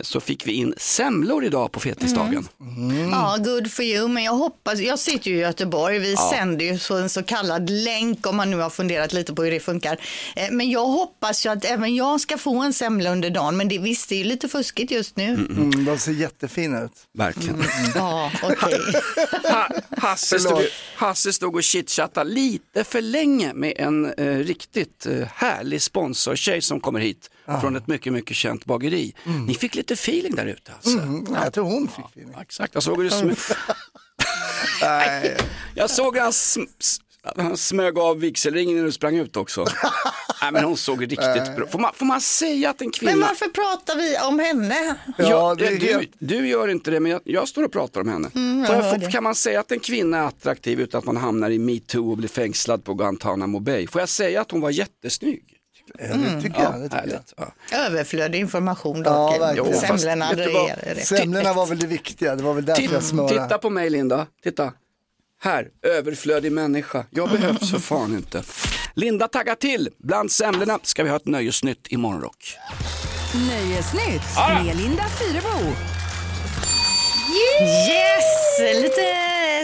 [0.03, 2.49] så fick vi in semlor idag på fetisdagen.
[3.13, 4.09] Ja, good for you.
[4.09, 7.71] Men jag hoppas, jag sitter ju i Göteborg, vi sänder ju så en så kallad
[7.71, 10.01] länk om man nu har funderat lite på hur det funkar.
[10.37, 13.69] Eh, Men jag hoppas ju att även jag ska få en semla under dagen, men
[13.69, 15.29] det visst det är ju lite fuskigt just nu.
[15.29, 16.93] Mm, de ser jättefina ut.
[17.19, 17.65] Verkligen.
[17.95, 18.81] Ja, okej.
[19.43, 20.63] Ha, Hasse, stod,
[20.97, 26.81] Hasse stod och chitchattade lite för länge med en eh, riktigt eh, härlig sponsortjej som
[26.81, 29.15] kommer hit från ett mycket, mycket känt bageri.
[29.47, 30.99] Ni fick lite feeling där ute alltså.
[30.99, 32.35] Mm, jag tror hon fick feeling.
[32.41, 33.53] Exakt, jag såg hur du sm-
[34.83, 35.37] Nej,
[35.75, 36.67] jag såg hur han, sm-
[37.37, 39.65] han smög av vigselringen när du sprang ut också.
[40.43, 41.67] Nej men hon såg riktigt bra.
[41.67, 43.13] Får man, får man säga att en kvinna...
[43.13, 44.95] Men varför pratar vi om henne?
[45.19, 48.01] Ja, det är du, helt- du gör inte det men jag, jag står och pratar
[48.01, 48.31] om henne.
[48.67, 49.11] Får jag, det.
[49.13, 52.17] kan man säga att en kvinna är attraktiv utan att man hamnar i metoo och
[52.17, 53.87] blir fängslad på Guantanamo Bay?
[53.87, 55.45] Får jag säga att hon var jättesnygg?
[55.99, 56.81] Ja, det tycker jag.
[56.81, 57.53] Det tycker jag.
[57.71, 57.77] Ja.
[57.79, 59.53] Överflödig information Ja, dock.
[59.57, 61.01] Jo, fast Semlorna är det.
[61.01, 63.43] Semlorna var väl det viktiga, det var väl därför jag Titta, smörade.
[63.43, 64.73] titta på mig Linda, titta.
[65.43, 67.05] Här, överflödig människa.
[67.11, 68.43] Jag behövs för fan inte.
[68.95, 69.89] Linda taggar till.
[69.99, 72.57] Bland semlorna ska vi ha ett nöjesnytt i morgonrock.
[73.49, 74.23] Nöjesnytt
[74.65, 75.75] med Linda Fyrebo.
[77.29, 78.61] Yes!
[78.83, 79.17] Lite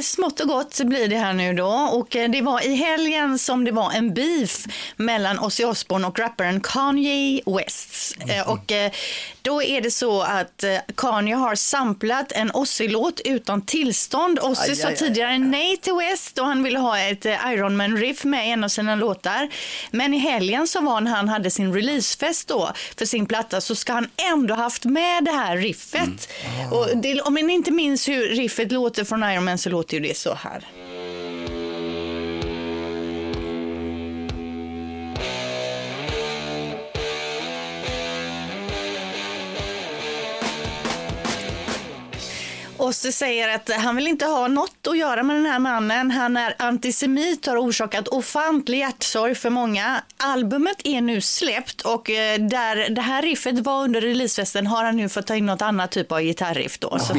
[0.03, 1.67] smått och gott blir det här nu då.
[1.93, 4.65] Och eh, det var i helgen som det var en beef
[4.97, 8.17] mellan Ozzy Osbourne och rapparen Kanye West.
[8.29, 8.91] Eh, Och eh,
[9.43, 10.65] då är det så att
[10.97, 14.39] Kanye har samplat en Ozzy-låt utan tillstånd.
[14.43, 18.51] Ozzy sa tidigare nej till West och han ville ha ett Iron Man-riff med i
[18.51, 19.49] en av sina låtar.
[19.91, 23.75] Men i helgen så var när han hade sin releasefest då för sin platta så
[23.75, 26.29] ska han ändå haft med det här riffet.
[26.71, 30.03] Och det, om man inte minns hur riffet låter från Iron Man så låter ju
[30.03, 30.65] det så här.
[42.89, 46.11] Ozzy säger att han vill inte ha något att göra med den här mannen.
[46.11, 50.03] Han är antisemit och har orsakat ofantlig hjärtsorg för många.
[50.17, 54.97] Albumet är nu släppt och eh, där det här riffet var under releasefesten har han
[54.97, 56.99] nu fått ta in något annat typ av gitarriff då.
[56.99, 57.19] Så eh,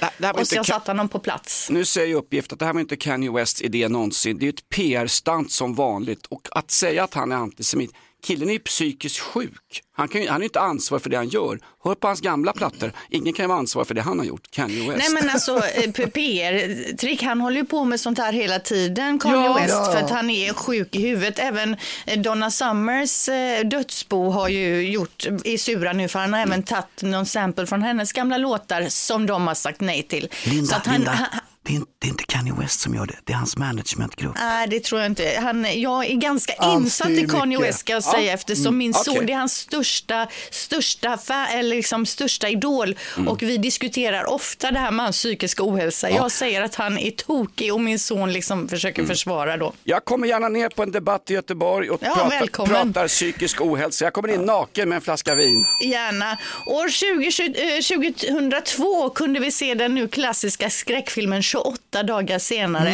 [0.00, 1.70] Det- det här var Ozzy inte har ka- satt honom på plats.
[1.70, 4.38] Nu säger jag uppgift att det här var inte Kanye Wests idé någonsin.
[4.38, 7.90] Det är ett PR-stunt som vanligt och att säga att han är antisemit.
[8.22, 9.82] Killen är ju psykiskt sjuk.
[9.96, 11.58] Han, kan ju, han är inte ansvarig för det han gör.
[11.84, 12.92] Hör på hans gamla plattor.
[13.10, 14.50] Ingen kan ju vara ansvarig för det han har gjort.
[14.50, 14.98] Kanye West.
[14.98, 19.36] Nej men alltså eh, PR-trick, han håller ju på med sånt här hela tiden, Kanye
[19.36, 19.92] Ja, West, ja.
[19.92, 21.38] för att han är sjuk i huvudet.
[21.38, 26.40] Även eh, Donna Summers eh, dödsbo har ju gjort, är sura nu för han har
[26.40, 30.28] även tagit någon sample från hennes gamla låtar som de har sagt nej till.
[30.68, 31.26] Så att han, han,
[31.64, 33.16] det, är inte, det är inte Kanye West som gör det.
[33.24, 34.34] Det är hans managementgrupp.
[34.38, 35.38] Nej, det tror jag inte.
[35.42, 37.68] Han, jag är ganska Han insatt i Kanye mycket.
[37.68, 38.12] West ska jag Ja.
[38.12, 39.26] säga eftersom min son, okej.
[39.26, 41.18] det är hans största, största,
[41.52, 42.96] eller liksom största idol
[43.28, 46.10] och vi diskuterar ofta det här med hans psykiska ohälsa.
[46.10, 49.72] Jag säger att han är tokig och min son liksom försöker försvara då.
[49.84, 54.04] Jag kommer gärna ner på en debatt i Göteborg och Ja, pratar, pratar psykisk ohälsa.
[54.04, 55.64] Jag kommer in naken med en flaska vin.
[55.84, 56.38] Gärna.
[56.66, 62.92] År 20, eh, 2002 kunde vi se den nu klassiska skräckfilmen 28 dagar senare.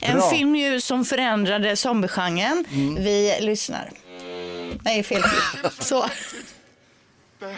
[0.00, 0.30] en bra.
[0.30, 2.64] film ju som förändrade zombiegenren.
[2.98, 3.90] Vi lyssnar.
[4.82, 5.72] Nej, fel klipp.
[5.78, 6.04] Så.
[7.40, 7.56] They're,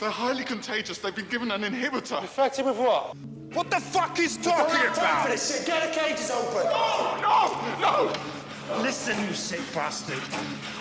[0.00, 0.98] they're highly contagious.
[0.98, 2.20] They've been given an inhibitor.
[2.22, 3.16] Infected with what?
[3.54, 5.28] What the fuck is talking about?
[5.66, 6.64] Get the cages open.
[6.64, 8.10] No, no, no.
[8.82, 10.22] Listen, you sick bastard.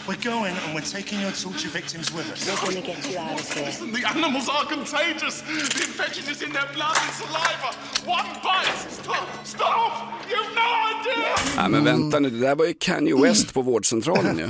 [0.08, 2.48] We're going and we're taking your torture victims with us.
[2.48, 3.66] We're going to get you out of here.
[3.66, 5.42] Listen, the animals are contagious.
[5.42, 7.70] The infection is in their blood and saliva.
[8.06, 8.92] One bite.
[8.92, 9.92] Stop, stop.
[10.30, 11.36] You've no idea.
[11.56, 14.50] Nej men vänta nu, det där var ju Kanye West på vårdcentralen ju.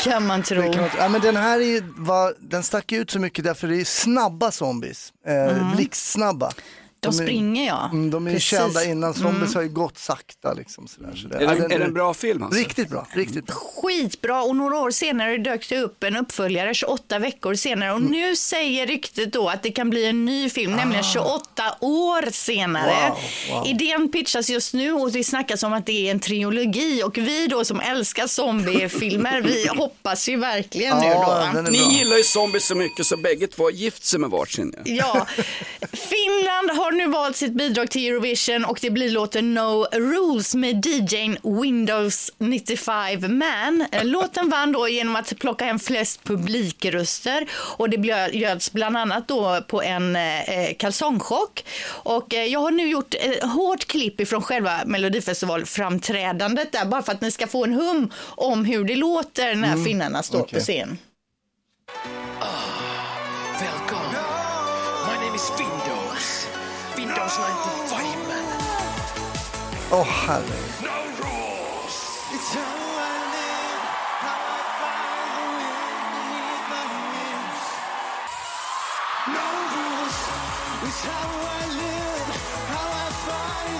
[0.10, 0.62] Kan man tro.
[0.62, 3.44] Det kan man ja, men den här är ju, var, den stack ut så mycket
[3.44, 5.12] därför det är snabba zombies.
[5.26, 6.52] Eh, Blixtsnabba.
[7.02, 7.88] De är- springer ja.
[7.92, 8.48] Mm, de är Precis.
[8.48, 10.88] kända innan, zombies har ju gått sakta liksom.
[10.88, 11.36] Sådär, sådär.
[11.38, 12.58] Är, Ja, det, är det en bra film alltså?
[12.60, 13.54] Riktigt bra, riktigt bra.
[13.54, 18.10] Skitbra och några år senare dök det upp en uppföljare 28 veckor senare och Mm.
[18.12, 22.92] nu säger ryktet då att det kan bli en ny film, nämligen 28 år senare.
[22.92, 23.08] Ah.
[23.08, 23.18] Wow,
[23.58, 23.66] wow.
[23.66, 27.46] Idén pitchas just nu och det snackas om att det är en trilogi och vi
[27.46, 31.48] då som älskar zombiefilmer, vi hoppas ju verkligen nu då.
[31.54, 34.74] Den Ni gillar ju zombies så mycket så bägge två har gift sig med varsin.
[34.84, 35.26] Ja,
[35.92, 40.86] Finland har nu valt sitt bidrag till Eurovision och det blir låten No Rules med
[40.86, 43.86] DJn Windows 95 Man.
[43.92, 49.28] Eh, Låten vann då genom att plocka hem flest publikröster och det bjöds bland annat
[49.28, 50.22] då på en eh,
[50.78, 51.64] kalsongchock.
[51.88, 57.12] Och eh, jag har nu gjort ett hårt klipp ifrån själva Melodifestivalframträdandet där bara för
[57.12, 60.58] att ni ska få en hum om hur det låter när finnarna står okej.
[60.58, 60.98] på scen.
[61.94, 62.91] Welcome.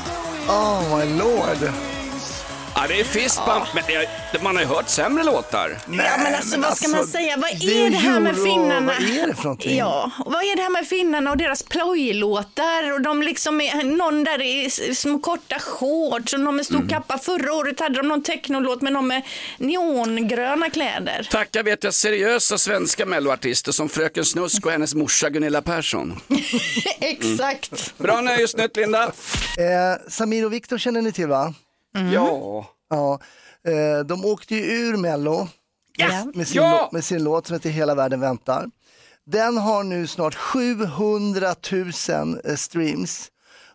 [0.05, 0.47] The wind.
[0.51, 1.92] Oh my lord.
[2.83, 3.83] Ja, det är fistbump, men
[4.33, 5.79] det, man har ju hört sämre låtar.
[5.91, 7.37] Ja, men alltså, vad ska man säga?
[7.37, 8.93] Vad det är det här med finnarna?
[8.99, 9.77] vad är det för någonting?
[9.83, 12.93] Ja, vad är det här med finnarna och deras plojlåtar?
[12.93, 16.89] Och de liksom är, någon där i små korta shorts och någon med stor Mm.
[16.89, 17.19] kappa.
[17.19, 19.23] Förra året hade de någon technolåt med någon med
[19.59, 21.29] neongröna kläder.
[21.31, 26.21] Tackar vet jag seriösa svenska melloartister som Fröken Snusk och hennes morsa Gunilla Persson.
[27.01, 27.99] Exakt.
[27.99, 29.03] Bra nöjesnytt Linda.
[29.05, 31.55] Eh, Samir och Viktor känner ni till va?
[31.93, 32.67] Ja.
[32.91, 33.21] Ja.
[33.69, 35.49] Eh, de åkte ju ur Mello
[35.97, 36.25] Ja.
[36.35, 36.89] med, sin Ja!
[36.93, 38.67] med sin låt som heter Hela världen väntar.
[39.27, 43.29] Den har nu snart 700 000 eh, streams.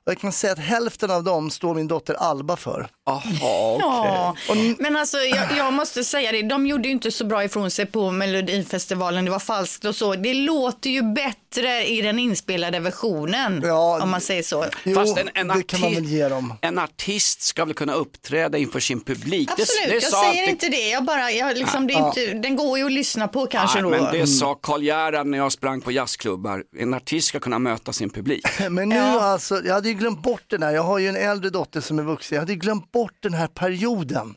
[0.06, 2.90] Och jag kan säga att hälften av dem står min dotter Alba för.
[3.08, 4.70] Jaha, okej.
[4.70, 7.72] Ja, men alltså jag, jag måste säga det, de gjorde ju inte så bra ifrån
[7.72, 10.16] sig på Melodifestivalen, det var falskt och så.
[10.16, 14.66] Det låter ju bättre i den inspelade versionen, Ja, om man säger så.
[14.84, 16.54] Jo, Fast en, en, det kan man väl ge dem.
[16.62, 19.50] en artist ska väl kunna uppträda inför sin publik.
[19.52, 20.90] Absolut, det, det jag säger alltid- inte det.
[20.90, 23.92] Jag bara, jag liksom, det är inte, den går ju att lyssna på kanske Nej,
[24.00, 24.04] då.
[24.06, 26.64] men det sa Karl Gerhard när jag sprang på jazzklubbar.
[26.80, 28.46] En artist ska kunna möta sin publik.
[28.70, 29.22] Men nu Ja.
[29.22, 30.72] alltså, jag hade ju glömt bort den här.
[30.72, 32.36] Jag har ju en äldre dotter som är vuxen.
[32.36, 34.36] Jag hade ju glömt bort den här perioden.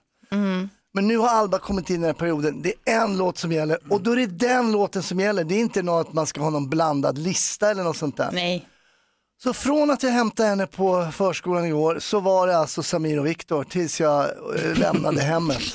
[0.95, 2.63] Men nu har Alba kommit in i den här perioden.
[2.63, 5.45] Det är en låt som gäller och då är det den låten som gäller.
[5.45, 8.31] Det är inte något att man ska ha någon blandad lista eller något sånt där.
[8.33, 8.67] Nej.
[9.43, 13.27] Så från att jag hämtade henne på förskolan igår så var det alltså Samir och
[13.27, 15.63] Viktor tills jag eh, lämnade hemmet.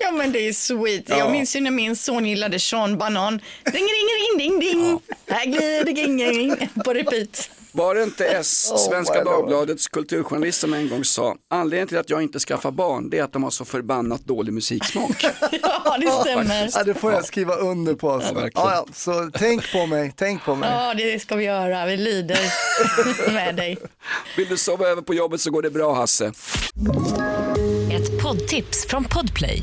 [0.00, 1.04] Ja men det är sweet.
[1.08, 1.18] Ja.
[1.18, 3.40] Jag minns ju när min son gillade Sean Banan.
[3.64, 5.00] Ring, ring, ring, ding, ding.
[5.26, 7.50] Här glider ging, ging på repeat.
[7.72, 9.34] Var det inte S, Oh Svenska lord.
[9.34, 13.22] Dagbladets kulturjournalist som en gång sa anledningen till att jag inte skaffar barn det är
[13.22, 15.24] att de har så förbannat dålig musiksmak.
[15.62, 16.70] Ja, det stämmer.
[16.74, 18.10] Ja, det får jag skriva under på.
[18.10, 18.34] Alltså.
[18.34, 20.70] Ja, ja, så tänk på mig, tänk på mig.
[20.72, 21.86] Ja, det ska vi göra.
[21.86, 22.38] Vi lider
[23.32, 23.78] med dig.
[24.36, 26.32] Vill du sova över på jobbet så går det bra Hasse.
[27.92, 29.62] Ett poddtips från Podplay.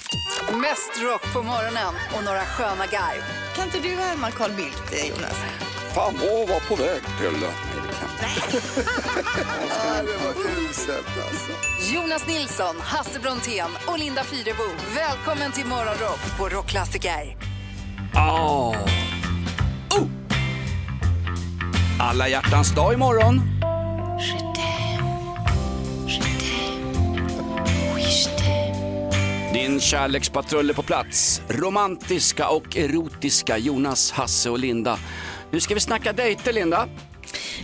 [0.61, 3.23] Mest rock på morgonen och några sköna garv.
[3.55, 5.35] Kan inte du härma Carl Bildt, eh, Jonas?
[5.95, 7.39] Fan, åh, var på väg till...
[10.05, 10.33] det var
[10.69, 11.51] uselt alltså.
[11.93, 14.63] Jonas Nilsson, Hasse Brontén och Linda Fyrebo.
[14.95, 17.37] Välkommen till Morgonrock på Rockklassiker.
[18.13, 18.75] Oh.
[19.89, 20.07] Oh.
[21.99, 23.50] Alla hjärtans dag imorgon.
[29.71, 31.41] En kärlekspatrull är på plats.
[31.49, 34.97] Romantiska och erotiska Jonas, Hasse och Linda.
[35.51, 36.87] Nu ska vi snacka dejter, Linda.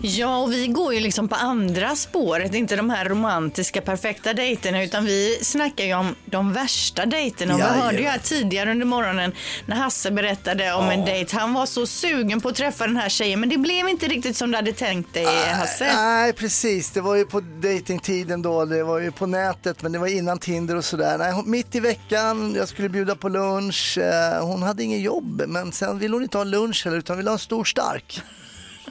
[0.01, 4.83] Ja, och vi går ju liksom på andra spåret, inte de här romantiska perfekta dejterna,
[4.83, 7.53] utan vi snackar ju om de värsta dejterna.
[7.53, 9.31] Och vi hörde ju här tidigare under morgonen
[9.65, 11.37] när Hasse berättade om en dejt.
[11.37, 14.37] Han var så sugen på att träffa den här tjejen, men det blev inte riktigt
[14.37, 15.93] som du hade tänkt dig, Hasse.
[15.95, 16.91] Nej, precis.
[16.91, 18.65] Det var ju på datingtiden då.
[18.65, 21.17] Det var ju på nätet, men det var innan Tinder och sådär.
[21.17, 23.97] Nej, mitt i veckan, jag skulle bjuda på lunch.
[23.97, 27.29] Eh, Hon hade ingen jobb, men sen ville hon inte ha lunch heller, utan ville
[27.29, 28.21] ha en stor stark.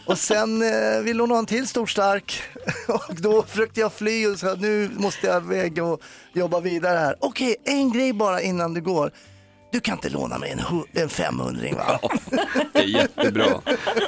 [0.07, 2.43] Och sen eh, ville hon ha en till stor stark.
[2.89, 6.01] Och då försökte jag fly och sa nu måste jag iväg och
[6.33, 7.17] jobba vidare här.
[7.21, 9.11] Okej, en grej bara innan du går.
[9.73, 12.01] Du kan inte låna mig en, hu- en 500 va?
[12.73, 13.47] Det är jättebra.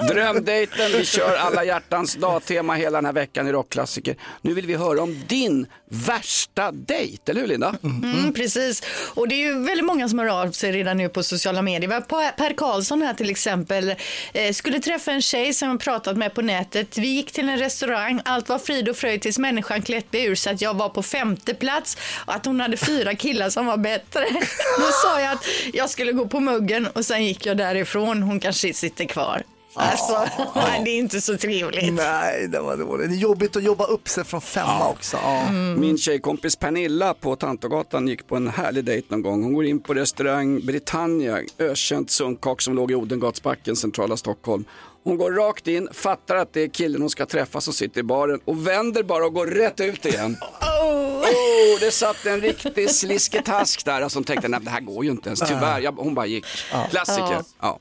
[0.09, 4.17] Drömdejten, vi kör alla hjärtans dag-tema hela den här veckan i Rockklassiker.
[4.43, 7.75] Nu vill vi höra om din värsta dejt, eller hur Linda?
[7.85, 8.83] Mm, mm, precis.
[9.15, 12.01] Och det är ju väldigt många som hör av sig redan nu på sociala medier.
[12.01, 13.95] Per- Karlsson här till exempel.
[14.33, 16.99] Eh, skulle träffa en tjej som jag pratat med på nätet.
[16.99, 18.21] Vi gick till en restaurang.
[18.25, 21.55] Allt var frid och fröjd tills människan klätt ur så att jag var på femte
[21.55, 21.97] plats
[22.27, 24.25] och att hon hade fyra killar som var bättre.
[24.79, 28.23] Då sa jag att jag skulle gå på muggen och sen gick jag därifrån.
[28.23, 29.43] Hon kanske sitter kvar.
[29.79, 31.93] Alltså, nej, det är inte så trevligt.
[31.93, 33.11] Nej, det var dåligt.
[33.11, 35.17] Det är jobbigt att jobba upp sig från femma också.
[35.23, 35.41] Ja.
[35.49, 35.81] Mm.
[35.81, 39.43] Min tjejkompis Pernilla på Tantogatan gick på en härlig dejt någon gång.
[39.43, 44.65] Hon går in på restaurang Britannia, ökänt sunkak som låg i Odengatsbacken, centrala Stockholm.
[45.05, 48.03] Hon går rakt in, fattar att det är killen hon ska träffa som sitter i
[48.03, 50.37] baren och vänder bara och går rätt ut igen.
[50.81, 55.29] Oh, det satt en riktig slisketask där som tänkte, nej det här går ju inte
[55.29, 55.81] ens, tyvärr.
[55.81, 56.47] Jag, hon bara gick.
[56.91, 57.43] Klassiker.
[57.61, 57.79] Ja.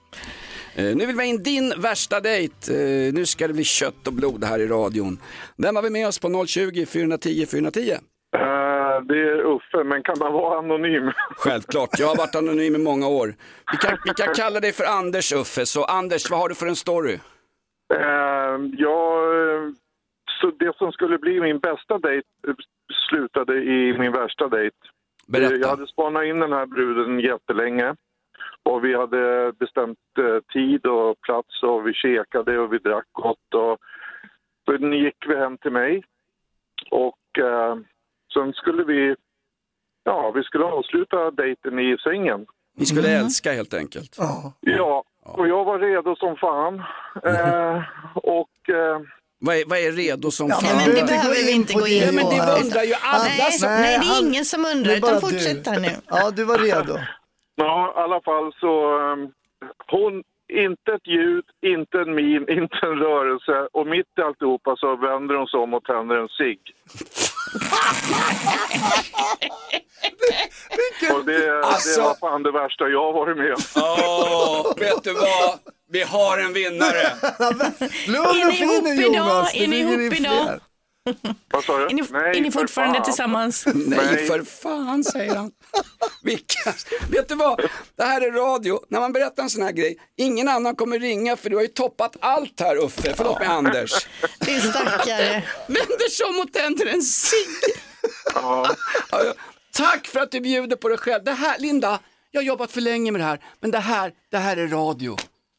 [0.78, 2.74] Eh, Nu vill vi ha in din värsta dejt.
[2.74, 5.18] Eh, Nu ska det bli kött och blod här i radion.
[5.58, 7.92] Vem har vi med oss på 020 410 410?
[7.92, 7.98] Eh,
[9.08, 11.12] det är Uffe, men kan man vara anonym?
[11.38, 13.28] Självklart, jag har varit anonym i många år.
[13.72, 16.68] Vi kan, vi kan kalla dig för Anders Uffe, så Anders, vad har du för
[16.68, 17.14] en story?
[17.94, 18.58] Eh,
[20.42, 22.28] så det som skulle bli min bästa dejt
[23.10, 24.76] slutade i min värsta dejt.
[25.28, 25.56] Berätta.
[25.56, 27.96] Jag hade spanat in den här bruden jättelänge.
[28.70, 33.54] Och vi hade bestämt eh, tid och plats och vi käkade och vi drack gott.
[33.54, 33.78] Och,
[34.66, 36.04] så gick vi hem till mig.
[36.92, 37.76] Och eh,
[38.34, 39.16] sen skulle vi,
[40.04, 42.46] ja, vi skulle avsluta dejten i sängen.
[42.78, 44.16] Ni skulle älska helt enkelt.
[44.62, 46.76] Ja, och jag var redo som fan.
[47.26, 47.84] Eh,
[48.16, 48.70] och...
[48.70, 49.00] Eh,
[49.40, 50.78] Vad är, vad är redo som Ja, fan?
[50.78, 52.14] men det behöver vi inte gå in Ja, på.
[52.16, 53.70] men det undrar ju alla Nej, som...
[53.70, 55.20] nej, det är ingen som undrar, utan du.
[55.22, 55.88] fortsätt här nu.
[56.08, 56.98] Ja, du var redo.
[57.60, 59.00] Ja, i alla fall så...
[59.00, 59.28] ehm,
[59.88, 63.68] hon, inte ett ljud, inte en min, inte en rörelse.
[63.72, 66.60] Och mitt i alltihopa så vänder hon sig om och tänder en cigg.
[71.14, 73.62] och det, Alltså- det var fan det värsta jag har varit med om.
[73.76, 75.60] Åh, vet du vad?
[75.90, 77.04] Vi har en vinnare.
[78.08, 79.02] Lugn och fin?
[79.14, 79.56] Jonas.
[79.56, 80.60] Är ni ihop idag?
[81.52, 81.86] Vad sa du?
[81.86, 82.02] Är ni,
[82.38, 83.06] är ni fortfarande fan.
[83.06, 83.66] tillsammans?
[83.76, 85.52] Nej, för fan, säger han.
[86.24, 86.74] Vilka...
[87.12, 87.62] Vet du vad?
[87.96, 88.80] Det här är radio.
[88.90, 91.68] När man berättar en sån här grej, ingen annan kommer ringa för du har ju
[91.68, 93.14] toppat allt här Uffe.
[93.18, 94.08] Förlåt mig Anders.
[94.40, 95.44] Din stackare.
[95.68, 97.82] Vänder sig om och tänder en cigg.
[98.36, 98.76] Ja.
[99.74, 101.24] Tack för att du bjuder på dig själv.
[101.24, 102.00] Det här, Linda,
[102.32, 105.18] jag har jobbat för länge med det här, men det här, det här är radio.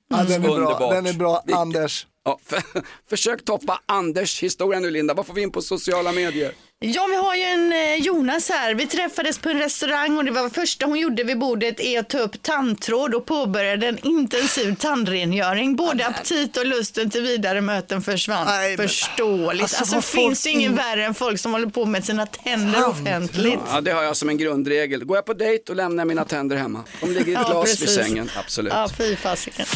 [0.08, 0.54] Ja, den är bra.
[0.54, 0.94] Underbart.
[0.94, 2.06] Den är bra, Anders.
[2.28, 2.62] Ja, för,
[3.10, 6.52] försök toppa Anders historia nu Linda, vad får vi in på sociala medier?
[6.80, 8.74] Ja, vi har ju en eh, Jonas här.
[8.74, 12.08] Vi träffades på en restaurang och det var första hon gjorde vid bordet är att
[12.10, 15.76] ta upp tandtråd och påbörjade en intensiv tandrengöring.
[15.76, 18.46] Både aptit och lusten till vidare möten försvann.
[18.46, 19.62] Nej, Förståeligt.
[19.62, 22.26] Alltså, Alltså, vad finns det ingen in- värre än folk som håller på med sina
[22.26, 23.60] tänder offentligt.
[23.72, 25.04] Ja, det har jag som en grundregel.
[25.04, 26.84] Går jag på dejt och lämnar mina tänder hemma.
[27.00, 27.94] De ligger i ett Ja, glas vid precis.
[28.06, 28.72] sängen, absolut.
[28.72, 29.66] Ja, fy fasiken.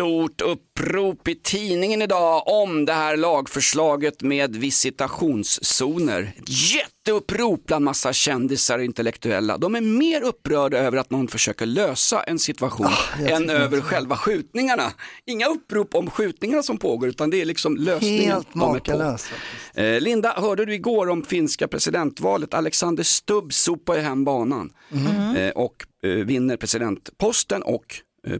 [0.00, 6.32] Stort upprop i tidningen idag om det här lagförslaget med visitationszoner.
[6.38, 9.58] Ett jätteupprop bland massa kändisar och intellektuella.
[9.58, 12.86] De är mer upprörda över att någon försöker lösa en situation
[13.20, 13.88] jag än över inte.
[13.88, 14.92] själva skjutningarna.
[15.26, 18.30] Inga upprop om skjutningarna som pågår utan det är liksom lösningen.
[18.32, 19.26] Helt makalöst.
[19.74, 22.54] Eh, Linda, hörde du igår om finska presidentvalet?
[22.54, 25.36] Alexander Stubb sopar ju hem banan Mhm.
[25.36, 27.84] eh, och eh, vinner presidentposten och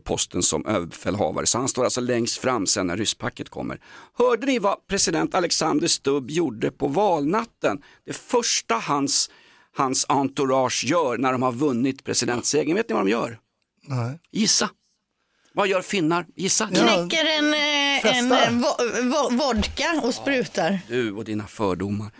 [0.05, 1.47] posten som överbefälhavare.
[1.47, 3.81] Så han står alltså längst fram sen när rysspacket kommer.
[4.19, 7.83] Hörde ni vad president Alexander Stubb gjorde på valnatten?
[8.07, 9.31] Det första hans,
[9.77, 13.38] hans entourage gör när de har vunnit presidentsegern, vet ni vad de gör?
[13.87, 14.21] Nej.
[14.31, 14.71] Gissa.
[15.53, 16.27] Vad gör finnar?
[16.37, 16.66] Gissa.
[16.66, 20.79] Knäcker en, eh, en eh, vo- vo- vodka och sprutar.
[20.88, 22.11] Du och dina fördomar.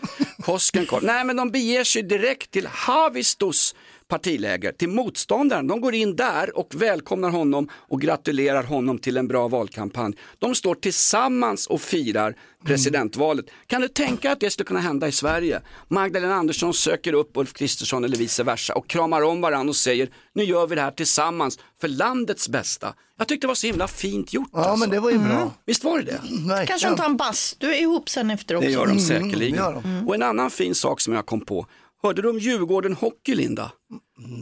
[0.43, 1.03] Koskenkorv.
[1.05, 3.75] Nej men de beger sig direkt till Havistos
[4.11, 5.67] partiläger, till motståndaren.
[5.67, 10.15] De går in där och välkomnar honom och gratulerar honom till en bra valkampanj.
[10.39, 13.47] De står tillsammans och firar presidentvalet.
[13.67, 15.61] Kan du tänka att det skulle kunna hända i Sverige?
[15.89, 20.09] Magdalena Andersson söker upp Ulf Kristersson eller vice versa och kramar om varandra och säger
[20.33, 22.95] nu gör vi det här tillsammans för landets bästa.
[23.19, 24.49] Jag tyckte det var så himla fint gjort.
[24.53, 24.77] Ja, alltså.
[24.77, 25.53] men det var ju bra.
[25.67, 26.67] Visst var det det?
[26.67, 28.67] Kanske de tar en bastu ihop sen efter också.
[28.67, 29.53] Det gör de säkerligen.
[29.53, 30.09] det gör de.
[30.09, 31.67] Och en annan fin sak som jag kom på.
[32.03, 33.73] Hörde du om Djurgården Hockey, Linda?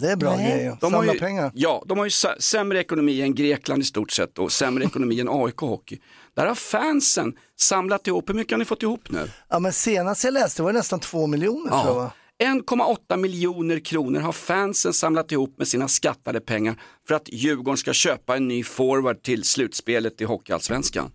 [0.01, 0.51] Det är bra Nej.
[0.51, 0.77] grejer.
[0.81, 1.53] De har Samla ju, pengar.
[1.55, 5.21] Ja, de har ju sä- sämre ekonomi än Grekland i stort sett och sämre ekonomi
[5.21, 5.99] än AIK Hockey.
[6.37, 9.31] Där har fansen samlat ihop, hur mycket har ni fått ihop nu?
[9.49, 11.95] Ja, men senast jag läste var det nästan två miljoner tror jag.
[11.95, 12.13] va?
[12.45, 17.93] 1,8 miljoner kronor har fansen samlat ihop med sina skattade pengar för att Djurgården ska
[17.93, 21.11] köpa en ny forward till slutspelet i Hockeyallsvenskan.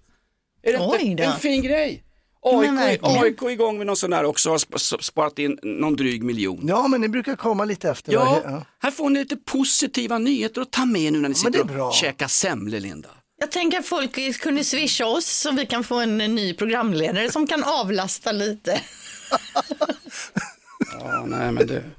[0.63, 2.03] Är det Oj inte en fin grej?
[2.43, 6.59] AIK, är igång med någon sån där också, har sp- sparat in någon dryg miljon.
[6.67, 8.13] Ja, men ni brukar komma lite efter.
[8.13, 11.37] Ja, här får ni lite positiva nyheter att ta med nu när ni men det
[11.37, 11.87] sitter är bra.
[11.87, 13.09] och käkar semlor, Linda.
[13.39, 17.47] Jag tänker att folk kunde swisha oss så vi kan få en ny programledare som
[17.47, 18.81] kan avlasta lite.
[20.99, 21.83] Ja, nej men det...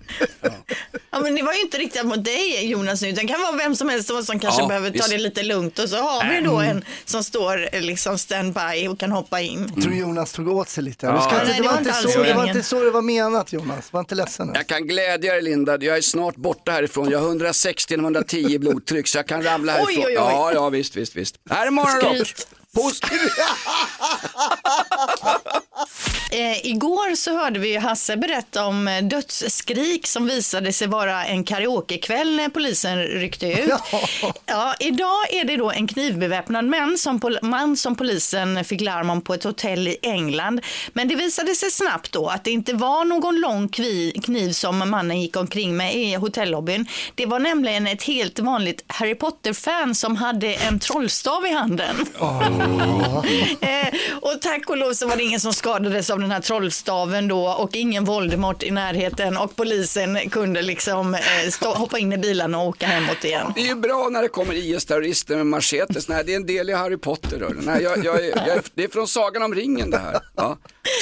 [1.10, 3.56] Ja, men det var ju inte riktigt mot dig Jonas nu, utan det kan vara
[3.56, 5.04] vem som helst som kanske Ja, behöver visst.
[5.04, 9.00] ta det lite lugnt och så har vi då en som står liksom standby och
[9.00, 9.70] kan hoppa in.
[9.74, 11.06] Jag tror Jonas tog åt sig lite.
[11.06, 11.12] Ja.
[11.12, 12.48] Du ska inte, Nej, det, var inte så, det var meningen.
[12.56, 13.92] inte så det var menat Jonas.
[13.92, 14.52] Var inte ledsen nu.
[14.56, 17.10] Jag kan glädja dig Linda, jag är snart borta härifrån.
[17.10, 20.04] Jag har 160 110 i blodtryck så jag kan ramla Oj, härifrån.
[20.04, 20.14] oj, oj.
[20.14, 21.36] Ja, ja visst, visst, visst.
[21.50, 22.26] Här är Morgonrock.
[22.26, 22.48] Skryt.
[26.34, 31.44] Eh, igår så hörde vi Hasse berätta om eh, dödsskrik som visade sig vara en
[31.44, 33.72] karaokekväll när polisen ryckte ut.
[34.46, 34.74] Ja.
[34.80, 39.20] idag är det då en knivbeväpnad man som, pol- man som polisen fick larm om
[39.20, 40.60] på ett hotell i England.
[40.92, 43.68] Men det visade sig snabbt då att det inte var någon lång
[44.22, 46.86] kniv som mannen gick omkring med i hotellobbyn.
[47.14, 51.96] Det var nämligen ett helt vanligt Harry Potter-fan som hade en trollstav i handen.
[53.60, 53.88] Eh,
[54.20, 57.46] och tack och lov så var det ingen som skadades av den här trollstaven då
[57.46, 62.58] och ingen Voldemort i närheten och polisen kunde liksom eh, stå, hoppa in i bilarna
[62.58, 63.52] och åka hemåt igen.
[63.54, 66.08] Det är ju bra när det kommer IS-terrorister med machetes.
[66.08, 67.48] Nej, det är en del i Harry Potter.
[67.60, 70.20] Nej, jag, jag, jag, det är från Sagan om ringen det här.
[70.36, 70.58] Ja.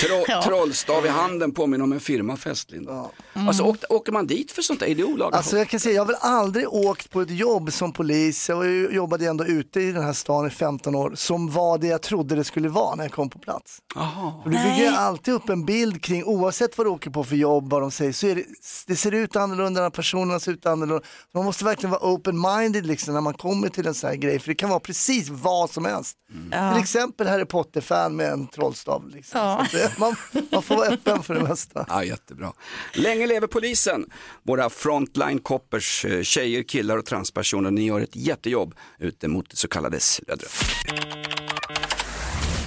[0.07, 0.42] Tro, Ja.
[0.42, 3.11] Trollstav i handen påminner om en firmafest, Linda.
[3.33, 4.87] Alltså, åk, åker man dit för sånt där?
[4.87, 5.37] Är det olaga?
[5.37, 8.92] Alltså jag kan säga, jag har väl aldrig åkt på ett jobb som polis, jag
[8.95, 12.35] jobbade ändå ute i den här stan i 15 år, som var det jag trodde
[12.35, 13.79] det skulle vara när jag kom på plats.
[13.97, 14.42] Aha.
[14.45, 17.83] Du bygger alltid upp en bild kring, oavsett vad du åker på för jobb, vad
[17.83, 18.45] de säger, så är det,
[18.87, 21.07] det ser ut annorlunda när personerna ser ut annorlunda.
[21.35, 24.49] Man måste verkligen vara open-minded liksom, när man kommer till en sån här grej, för
[24.49, 26.16] det kan vara precis vad som helst.
[26.51, 26.73] Ja.
[26.73, 29.09] Till exempel Harry Potter-fan med en trollstav.
[29.09, 29.40] Liksom.
[29.40, 29.66] Ja.
[29.72, 30.16] Det, man,
[30.50, 31.87] man får vara öppen för det mesta.
[31.88, 32.52] Ja, jättebra.
[32.94, 34.06] Länge lever polisen.
[34.42, 39.56] Våra frontline coppers, eh, tjejer, killar och transpersoner, ni gör ett jättejobb ute mot det
[39.56, 40.52] så kallade slödret.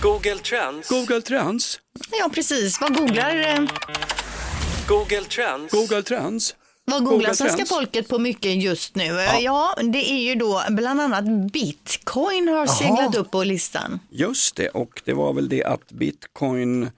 [0.01, 0.89] Google Trends.
[0.89, 1.79] Google Trends.
[2.11, 2.81] Ja, precis.
[2.81, 3.63] Vad googlar, eh,
[4.87, 5.71] Google Trends.
[5.73, 6.55] Google Trends.
[6.85, 9.05] Vad googlar svenska folket på mycket just nu?
[9.05, 9.39] Ja.
[9.39, 13.99] ja, det är ju då bland annat bitcoin har seglat upp på listan.
[14.09, 16.89] Just det, och det var väl det att bitcoin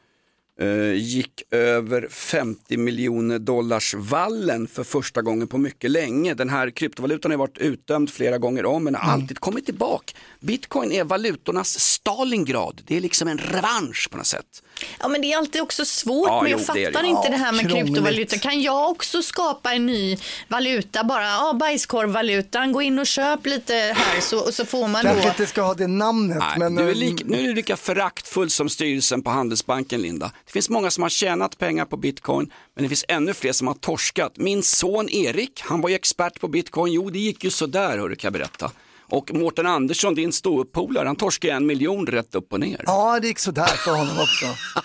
[0.60, 6.34] eh, gick över 50 miljoner dollars vallen för första gången på mycket länge.
[6.34, 10.14] Den här kryptovalutan har varit utdömd flera gånger om men har alltid kommit tillbaka.
[10.40, 12.82] Bitcoin är valutornas Stalingrad.
[12.88, 14.64] Det är liksom en revansch på något sätt.
[15.00, 17.10] Ja, men det är alltid också svårt, Ja, men jag jo, det det fattar ju.
[17.10, 17.86] inte Ja, det här med krångligt.
[17.88, 18.38] kryptovaluta.
[18.38, 23.74] Kan jag också skapa en ny valuta, bara ja, bajskorvvalutan, gå in och köp lite
[23.74, 25.28] här så, och så får man Kanske då...
[25.30, 26.38] inte ska ha det namnet.
[26.38, 30.02] Nej, men, du är eh, lik, nu är du lika föraktfull som styrelsen på Handelsbanken,
[30.02, 30.32] Linda.
[30.48, 33.68] Det finns många som har tjänat pengar på bitcoin, men det finns ännu fler som
[33.68, 34.38] har torskat.
[34.38, 36.94] Min son Erik, han var ju expert på bitcoin.
[36.94, 38.72] Jo, det gick ju sådär, hörru, kan jag berätta.
[39.10, 42.84] Och Mårten Andersson, din ståuppolare, han torskade en miljon rätt upp och ner.
[42.86, 44.46] Ja, det gick sådär för honom också.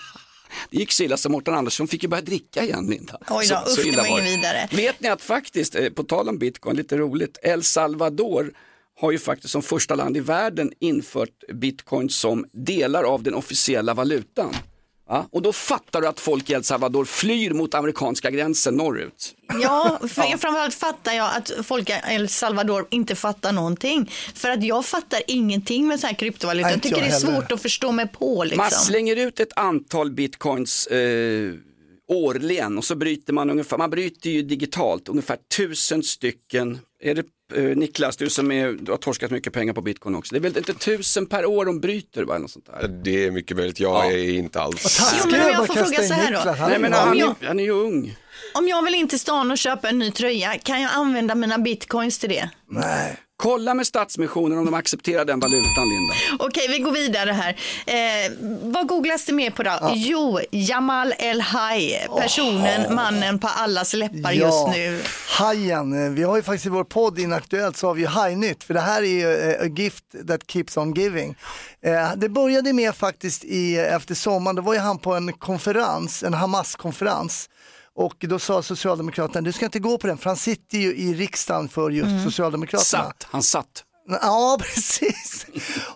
[0.69, 3.17] Det gick så illa så Mårten Andersson fick ju börja dricka igen, Linda.
[3.29, 4.67] Oj så, då, usch, så illa var vidare.
[4.71, 8.53] Vet ni att faktiskt, eh, på tal om bitcoin, lite roligt, El Salvador
[8.99, 13.93] har ju faktiskt som första land i världen infört bitcoin som delar av den officiella
[13.93, 14.55] valutan.
[15.09, 19.33] Ja, och då fattar du att folk i El Salvador flyr mot amerikanska gränsen norrut.
[19.61, 24.11] Ja, för framförallt fattar jag att folk i El Salvador inte fattar någonting.
[24.35, 26.67] För att jag fattar ingenting med så här kryptovaluta.
[26.67, 27.39] Nej, Jag tycker jag det är heller.
[27.41, 28.35] svårt att förstå mig på.
[28.37, 28.69] Man Liksom.
[28.85, 31.53] slänger ut ett antal bitcoins eh,
[32.07, 37.23] årligen och så bryter man ungefär, man bryter ju digitalt ungefär tusen stycken, är det
[37.55, 40.41] eh, Niklas, du som är, du har torskat mycket pengar på bitcoin också, det är
[40.41, 42.37] väl inte tusen per år de bryter va?
[42.37, 42.87] Något sånt där.
[42.87, 44.99] Det är mycket möjligt, jag är inte alls...
[45.23, 46.65] Jo, men om jag får fråga så här då.
[46.67, 48.15] Nej men Om han, jag- är, han är ju ung.
[48.53, 51.57] Om jag vill in till stan och köpa en ny tröja, kan jag använda mina
[51.57, 52.49] bitcoins till det?
[52.69, 53.17] Nej.
[53.37, 56.13] Kolla med Stadsmissionen om de accepterar den valutan Linda.
[56.39, 57.49] Okej, vi går vidare här.
[57.85, 58.31] Eh,
[58.63, 59.91] vad googlas det mer på då?
[59.95, 65.01] Jo, Jamal El-Haj, personen, mannen på allas läppar just nu.
[65.29, 66.15] Hajen.
[66.15, 68.79] Vi har ju faktiskt i vår podd Inaktuellt så har vi ju Hajnytt för det
[68.81, 71.35] här är ju eh, a gift that keeps on giving.
[71.85, 76.23] Eh, Det började med faktiskt i, efter sommaren, då var ju han på en konferens,
[76.23, 77.49] en Hamas-konferens.
[77.95, 81.13] Och då sa Socialdemokraterna, du ska inte gå på den för han sitter ju i
[81.13, 82.23] riksdagen för just Mm.
[82.23, 83.03] Socialdemokraterna.
[83.03, 83.83] Satt, han satt.
[84.21, 85.45] Ja, precis.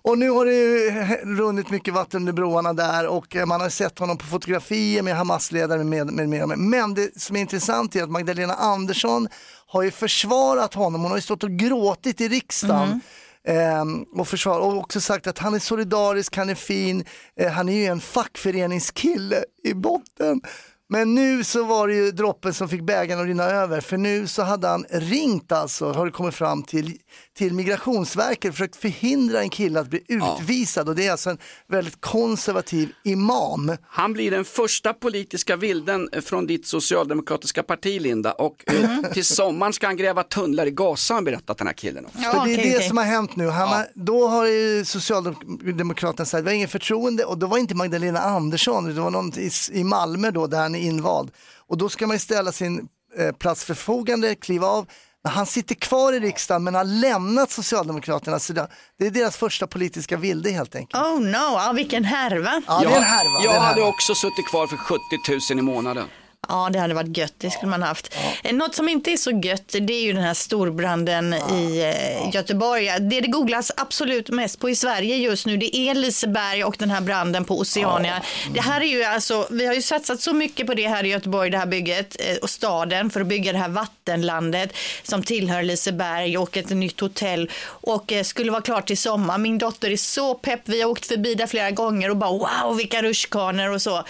[0.02, 0.92] Och nu har det ju
[1.36, 5.16] runnit mycket vatten under broarna där och eh, man har sett honom på fotografier med
[5.16, 6.58] Hamas-ledare med, med, med, med.
[6.60, 9.28] Men det som är intressant är att Magdalena Andersson
[9.68, 11.02] har ju försvarat honom.
[11.02, 13.02] Hon har ju stått och gråtit i riksdagen.
[13.48, 17.06] Ehm, och, försvar, och också sagt att han är solidarisk, han är fin,
[17.40, 20.42] eh, han är ju en fackföreningskille i botten.
[20.90, 24.28] Men nu så var det ju droppen som fick bägaren att rinna över för nu
[24.28, 26.98] så hade han ringt alltså, har det kommit fram till,
[27.38, 31.38] till Migrationsverket försökt förhindra en kille att bli utvisad och det är alltså en
[31.68, 33.72] väldigt konservativ imam.
[33.88, 39.04] Han blir den första politiska vilden från ditt socialdemokratiska parti Linda och Mm.
[39.06, 42.06] eh, till sommaren ska han gräva tunnlar i Gaza har han berättat den här killen
[42.06, 42.18] också.
[42.20, 43.48] För det är det som har hänt nu.
[43.48, 47.58] Han har, då har ju Socialdemokraterna sagt att vi har ingen förtroende och då var
[47.58, 51.32] inte Magdalena Andersson, det var någon i, i Malmö då där han är invald.
[51.68, 52.88] Och då ska man ju ställa sin
[53.18, 54.86] eh, plats förfogande, kliva av.
[55.28, 58.40] Han sitter kvar i riksdagen men har lämnat Socialdemokraterna.
[58.40, 58.68] Så det,
[59.00, 61.04] är deras första politiska vilde helt enkelt.
[61.04, 62.62] Oh no, ja, vilken härva.
[62.68, 63.40] Ja, det är en härva.
[63.40, 66.08] det är Jag hade också suttit kvar för 70 000 i månaden.
[66.50, 67.34] Ja, det hade varit gött.
[67.38, 68.16] Det skulle man haft.
[68.44, 71.94] Eh, Något som inte är så gött, det är ju den här storbranden i
[72.26, 72.90] eh, Göteborg.
[73.00, 76.90] Det det googlas absolut mest på i Sverige just nu, det är Liseberg och den
[76.92, 78.22] här branden på Oceania.
[78.54, 81.08] Det här är ju alltså, vi har ju satsat så mycket på det här i
[81.10, 84.74] Göteborg, det här bygget eh, och staden för att bygga det här vattenlandet
[85.04, 89.38] som tillhör Liseberg och ett nytt hotell och eh, skulle vara klart till sommar.
[89.38, 90.62] Min dotter är så pepp.
[90.66, 94.04] Vi har åkt förbi där flera gånger och bara wow vilka rutschkanor och så.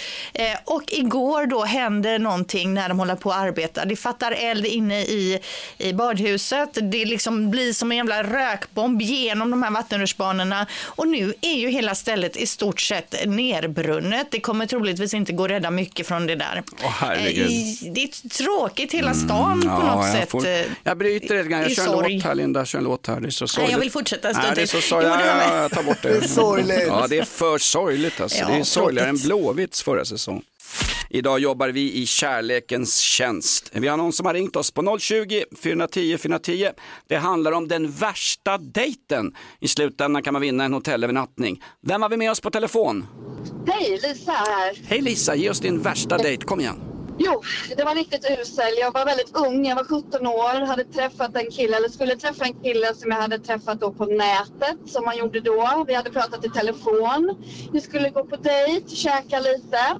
[0.65, 3.85] Och igår då händer någonting när de håller på att arbeta.
[3.85, 5.39] Det fattar eld inne i,
[5.77, 6.69] i badhuset.
[6.81, 10.67] Det liksom blir som en jävla rökbomb genom de här vattenrutschbanorna.
[10.85, 14.27] Och nu är ju hela stället i stort sett nerbrunnet.
[14.31, 16.63] Det kommer troligtvis inte gå att rädda mycket från det där.
[16.83, 17.45] Åh, herregud.
[17.45, 20.29] Eh, Det är tråkigt hela stan på Ja, något jag sätt.
[20.31, 21.61] får- eh, Jag bryter lite grann.
[21.61, 23.19] Jag kör en låt här Linda, jag kör en låt här.
[23.19, 23.71] Det är så sorgligt.
[23.71, 25.11] jag vill fortsätta en stund Nej, det är så sorgligt.
[25.19, 25.63] Jo, Ja, det var ja, med.
[25.63, 26.09] jag tar bort det.
[26.09, 26.83] Det är sorgligt.
[26.87, 28.39] Ja, det är för sorgligt alltså.
[28.39, 29.17] Ja, det är sorgligare än.
[29.17, 30.41] Blåvitts förra säsong.
[31.09, 33.69] Idag jobbar vi i kärlekens tjänst.
[33.73, 36.69] Vi har någon som har ringt oss på 020 410 410.
[37.07, 39.35] Det handlar om den värsta dejten.
[39.59, 41.63] I slutändan kan man vinna en hotellövernattning.
[41.81, 43.05] Vem har vi med oss på telefon?
[43.67, 44.77] Hej, Lisa här.
[44.87, 46.45] Hej Lisa, ge oss din värsta dejt.
[46.45, 46.81] Kom igen.
[47.19, 47.41] Jo,
[47.77, 48.73] det var riktigt usel.
[48.79, 52.45] Jag var väldigt ung, jag var 17 år, hade träffat en kille, eller skulle träffa
[52.45, 55.83] en kille som jag hade träffat då på nätet, som man gjorde då.
[55.87, 57.45] Vi hade pratat i telefon.
[57.73, 59.99] Vi skulle gå på dejt, käka lite.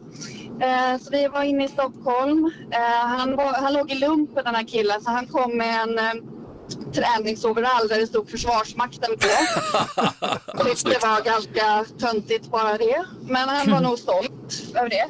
[0.62, 2.52] Eh, så vi var inne i Stockholm.
[2.72, 6.00] Eh, han, var, han låg i lumpen den här killen, så han kom med en
[6.00, 6.24] eh,
[6.94, 9.28] träningsoverall där det stod Försvarsmakten på.
[10.64, 13.06] Tyckte det var ganska töntigt bara det.
[13.22, 15.06] Men han var nog stolt över det.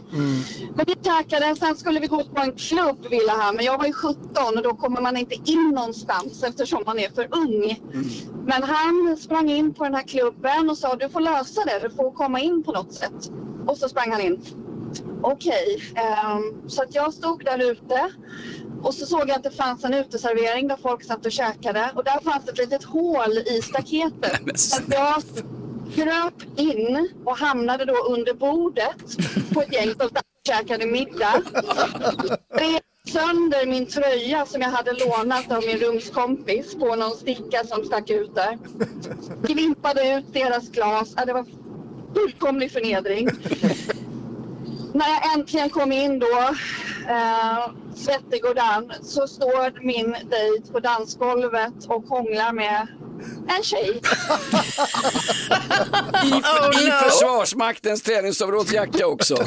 [0.76, 3.86] Men vi tackade, sen skulle vi gå på en klubb ville han, men jag var
[3.86, 7.80] ju 17 och då kommer man inte in någonstans eftersom man är för ung.
[8.46, 11.96] Men han sprang in på den här klubben och sa du får lösa det, du
[11.96, 13.32] får komma in på något sätt.
[13.68, 14.42] Och så sprang han in.
[15.22, 18.12] Okej, ehm, så att jag stod där ute
[18.82, 22.04] och så såg jag att det fanns en uteservering där folk satt och käkade och
[22.04, 24.60] där fanns ett litet hål i staketet.
[24.60, 25.24] Så att jag
[25.96, 29.18] kröp in och hamnade då under bordet
[29.54, 30.10] på ett gäng som
[30.48, 31.42] käkade middag.
[32.54, 37.84] Rev sönder min tröja som jag hade lånat av min rumskompis på någon sticka som
[37.86, 38.58] stack ut där.
[39.48, 41.14] Glimpade ut deras glas.
[41.18, 41.46] Ja, det var
[42.16, 43.30] fullkomlig förnedring.
[44.98, 46.40] När jag äntligen kom in då,
[47.10, 52.88] eh, svettig och dan, så står min dejt på dansgolvet och hånglar med
[53.58, 53.90] en tjej.
[53.90, 54.02] I,
[56.32, 56.92] Oh, i no.
[56.92, 59.38] Försvarsmaktens träningsområdesjacka också.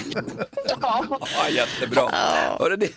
[0.80, 1.04] Ja.
[1.10, 2.08] Ja, jättebra.
[2.58, 2.90] Hörru, det,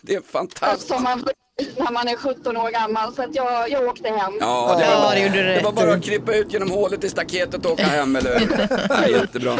[0.00, 0.88] det är fantastiskt.
[0.88, 1.28] Som man
[1.76, 3.14] när man är 17 år gammal.
[3.14, 4.32] Så att jag, jag åkte hem.
[4.40, 7.82] Ja, det var, det var bara att klippa ut genom hålet i staketet och åka
[7.84, 8.68] hem, eller hur?
[8.88, 9.58] ja, Jättebra.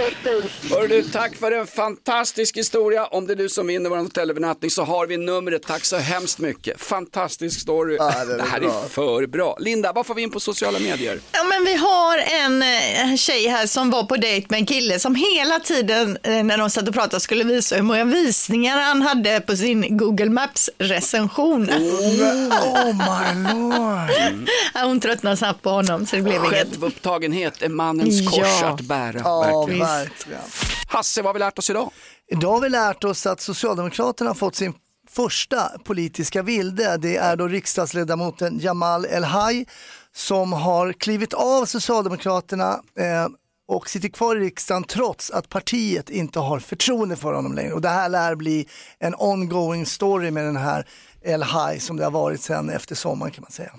[0.89, 3.07] Du, tack för en fantastisk historia.
[3.07, 5.63] Om det är du som vinner vår hotellövernattning så har vi numret.
[5.63, 6.81] Tack så hemskt mycket.
[6.81, 7.97] Fantastisk story.
[7.97, 8.69] Ja, det det här bra.
[8.85, 9.57] är för bra.
[9.61, 11.21] Linda, vad får vi in på sociala medier?
[11.33, 14.99] Ja, men vi har en eh, tjej här som var på dejt med en kille
[14.99, 19.03] som hela tiden eh, när de satt och pratade skulle visa hur många visningar han
[19.03, 21.71] hade på sin Google Maps recension.
[21.91, 24.49] Oh my lord.
[24.85, 26.51] Hon tröttnade snabbt på honom så det blev inget.
[26.51, 28.69] Självupptagenhet är mannens kors Ja.
[28.69, 29.21] att bära.
[29.25, 29.87] Ja, verkligen.
[29.87, 30.41] verkligen.
[30.89, 31.91] Hasse, vad har vi lärt oss idag?
[32.33, 34.75] Idag har vi lärt oss att Socialdemokraterna har fått sin
[35.11, 36.97] första politiska vilde.
[36.97, 39.67] Det är då riksdagsledamoten Jamal El-Haj
[40.15, 43.27] som har klivit av Socialdemokraterna eh,
[43.69, 47.73] och sitter kvar i riksdagen trots att partiet inte har förtroende för honom längre.
[47.73, 48.67] Och det här lär bli
[48.99, 50.87] en ongoing story med den här
[51.25, 53.73] El-Haj som det har varit sedan efter sommaren kan man säga.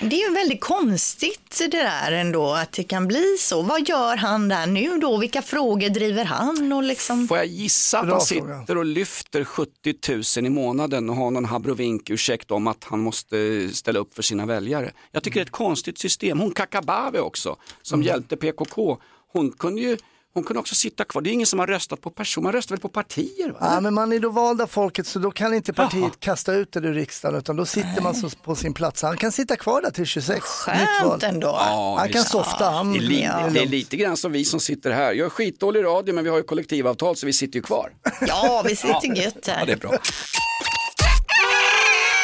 [0.00, 3.62] Det är ju väldigt konstigt det där ändå att det kan bli så.
[3.62, 5.18] Vad gör han där nu då?
[5.18, 6.72] Vilka frågor driver han?
[6.72, 7.28] Och liksom...
[7.28, 9.94] Får jag gissa att han sitter och lyfter 70
[10.40, 14.46] 000 i månaden och har någon habrovink-ursäkt om att han måste ställa upp för sina
[14.46, 14.92] väljare.
[15.12, 16.40] Jag tycker det är ett konstigt system.
[16.40, 18.06] Hon Kakabaveh också, som Mm.
[18.06, 18.98] hjälpte PKK,
[19.32, 19.96] hon kunde ju
[20.36, 21.22] hon kunde också sitta kvar.
[21.22, 23.50] Det är ingen som har röstat på person, man röstar väl på partier?
[23.50, 23.56] Va?
[23.60, 26.72] Ja, men man är då vald av folket så då kan inte partiet kasta ut
[26.72, 29.02] det ur riksdagen utan då sitter man så på sin plats.
[29.02, 30.40] Han kan sitta kvar där till 26.
[30.46, 31.46] Skönt ändå.
[31.46, 32.30] Ja, Han kan visst.
[32.30, 32.70] softa.
[32.70, 33.48] Han, Det är, li- Ja.
[33.52, 35.12] det är lite grann som vi som sitter här.
[35.12, 37.92] Jag är skitdålig radio men vi har ju kollektivavtal så vi sitter ju kvar.
[38.20, 39.66] Ja, vi sitter gött Ja, här.
[39.66, 39.90] det är bra.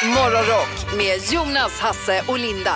[0.05, 2.75] Morgonrock med Jonas, Hasse och Linda.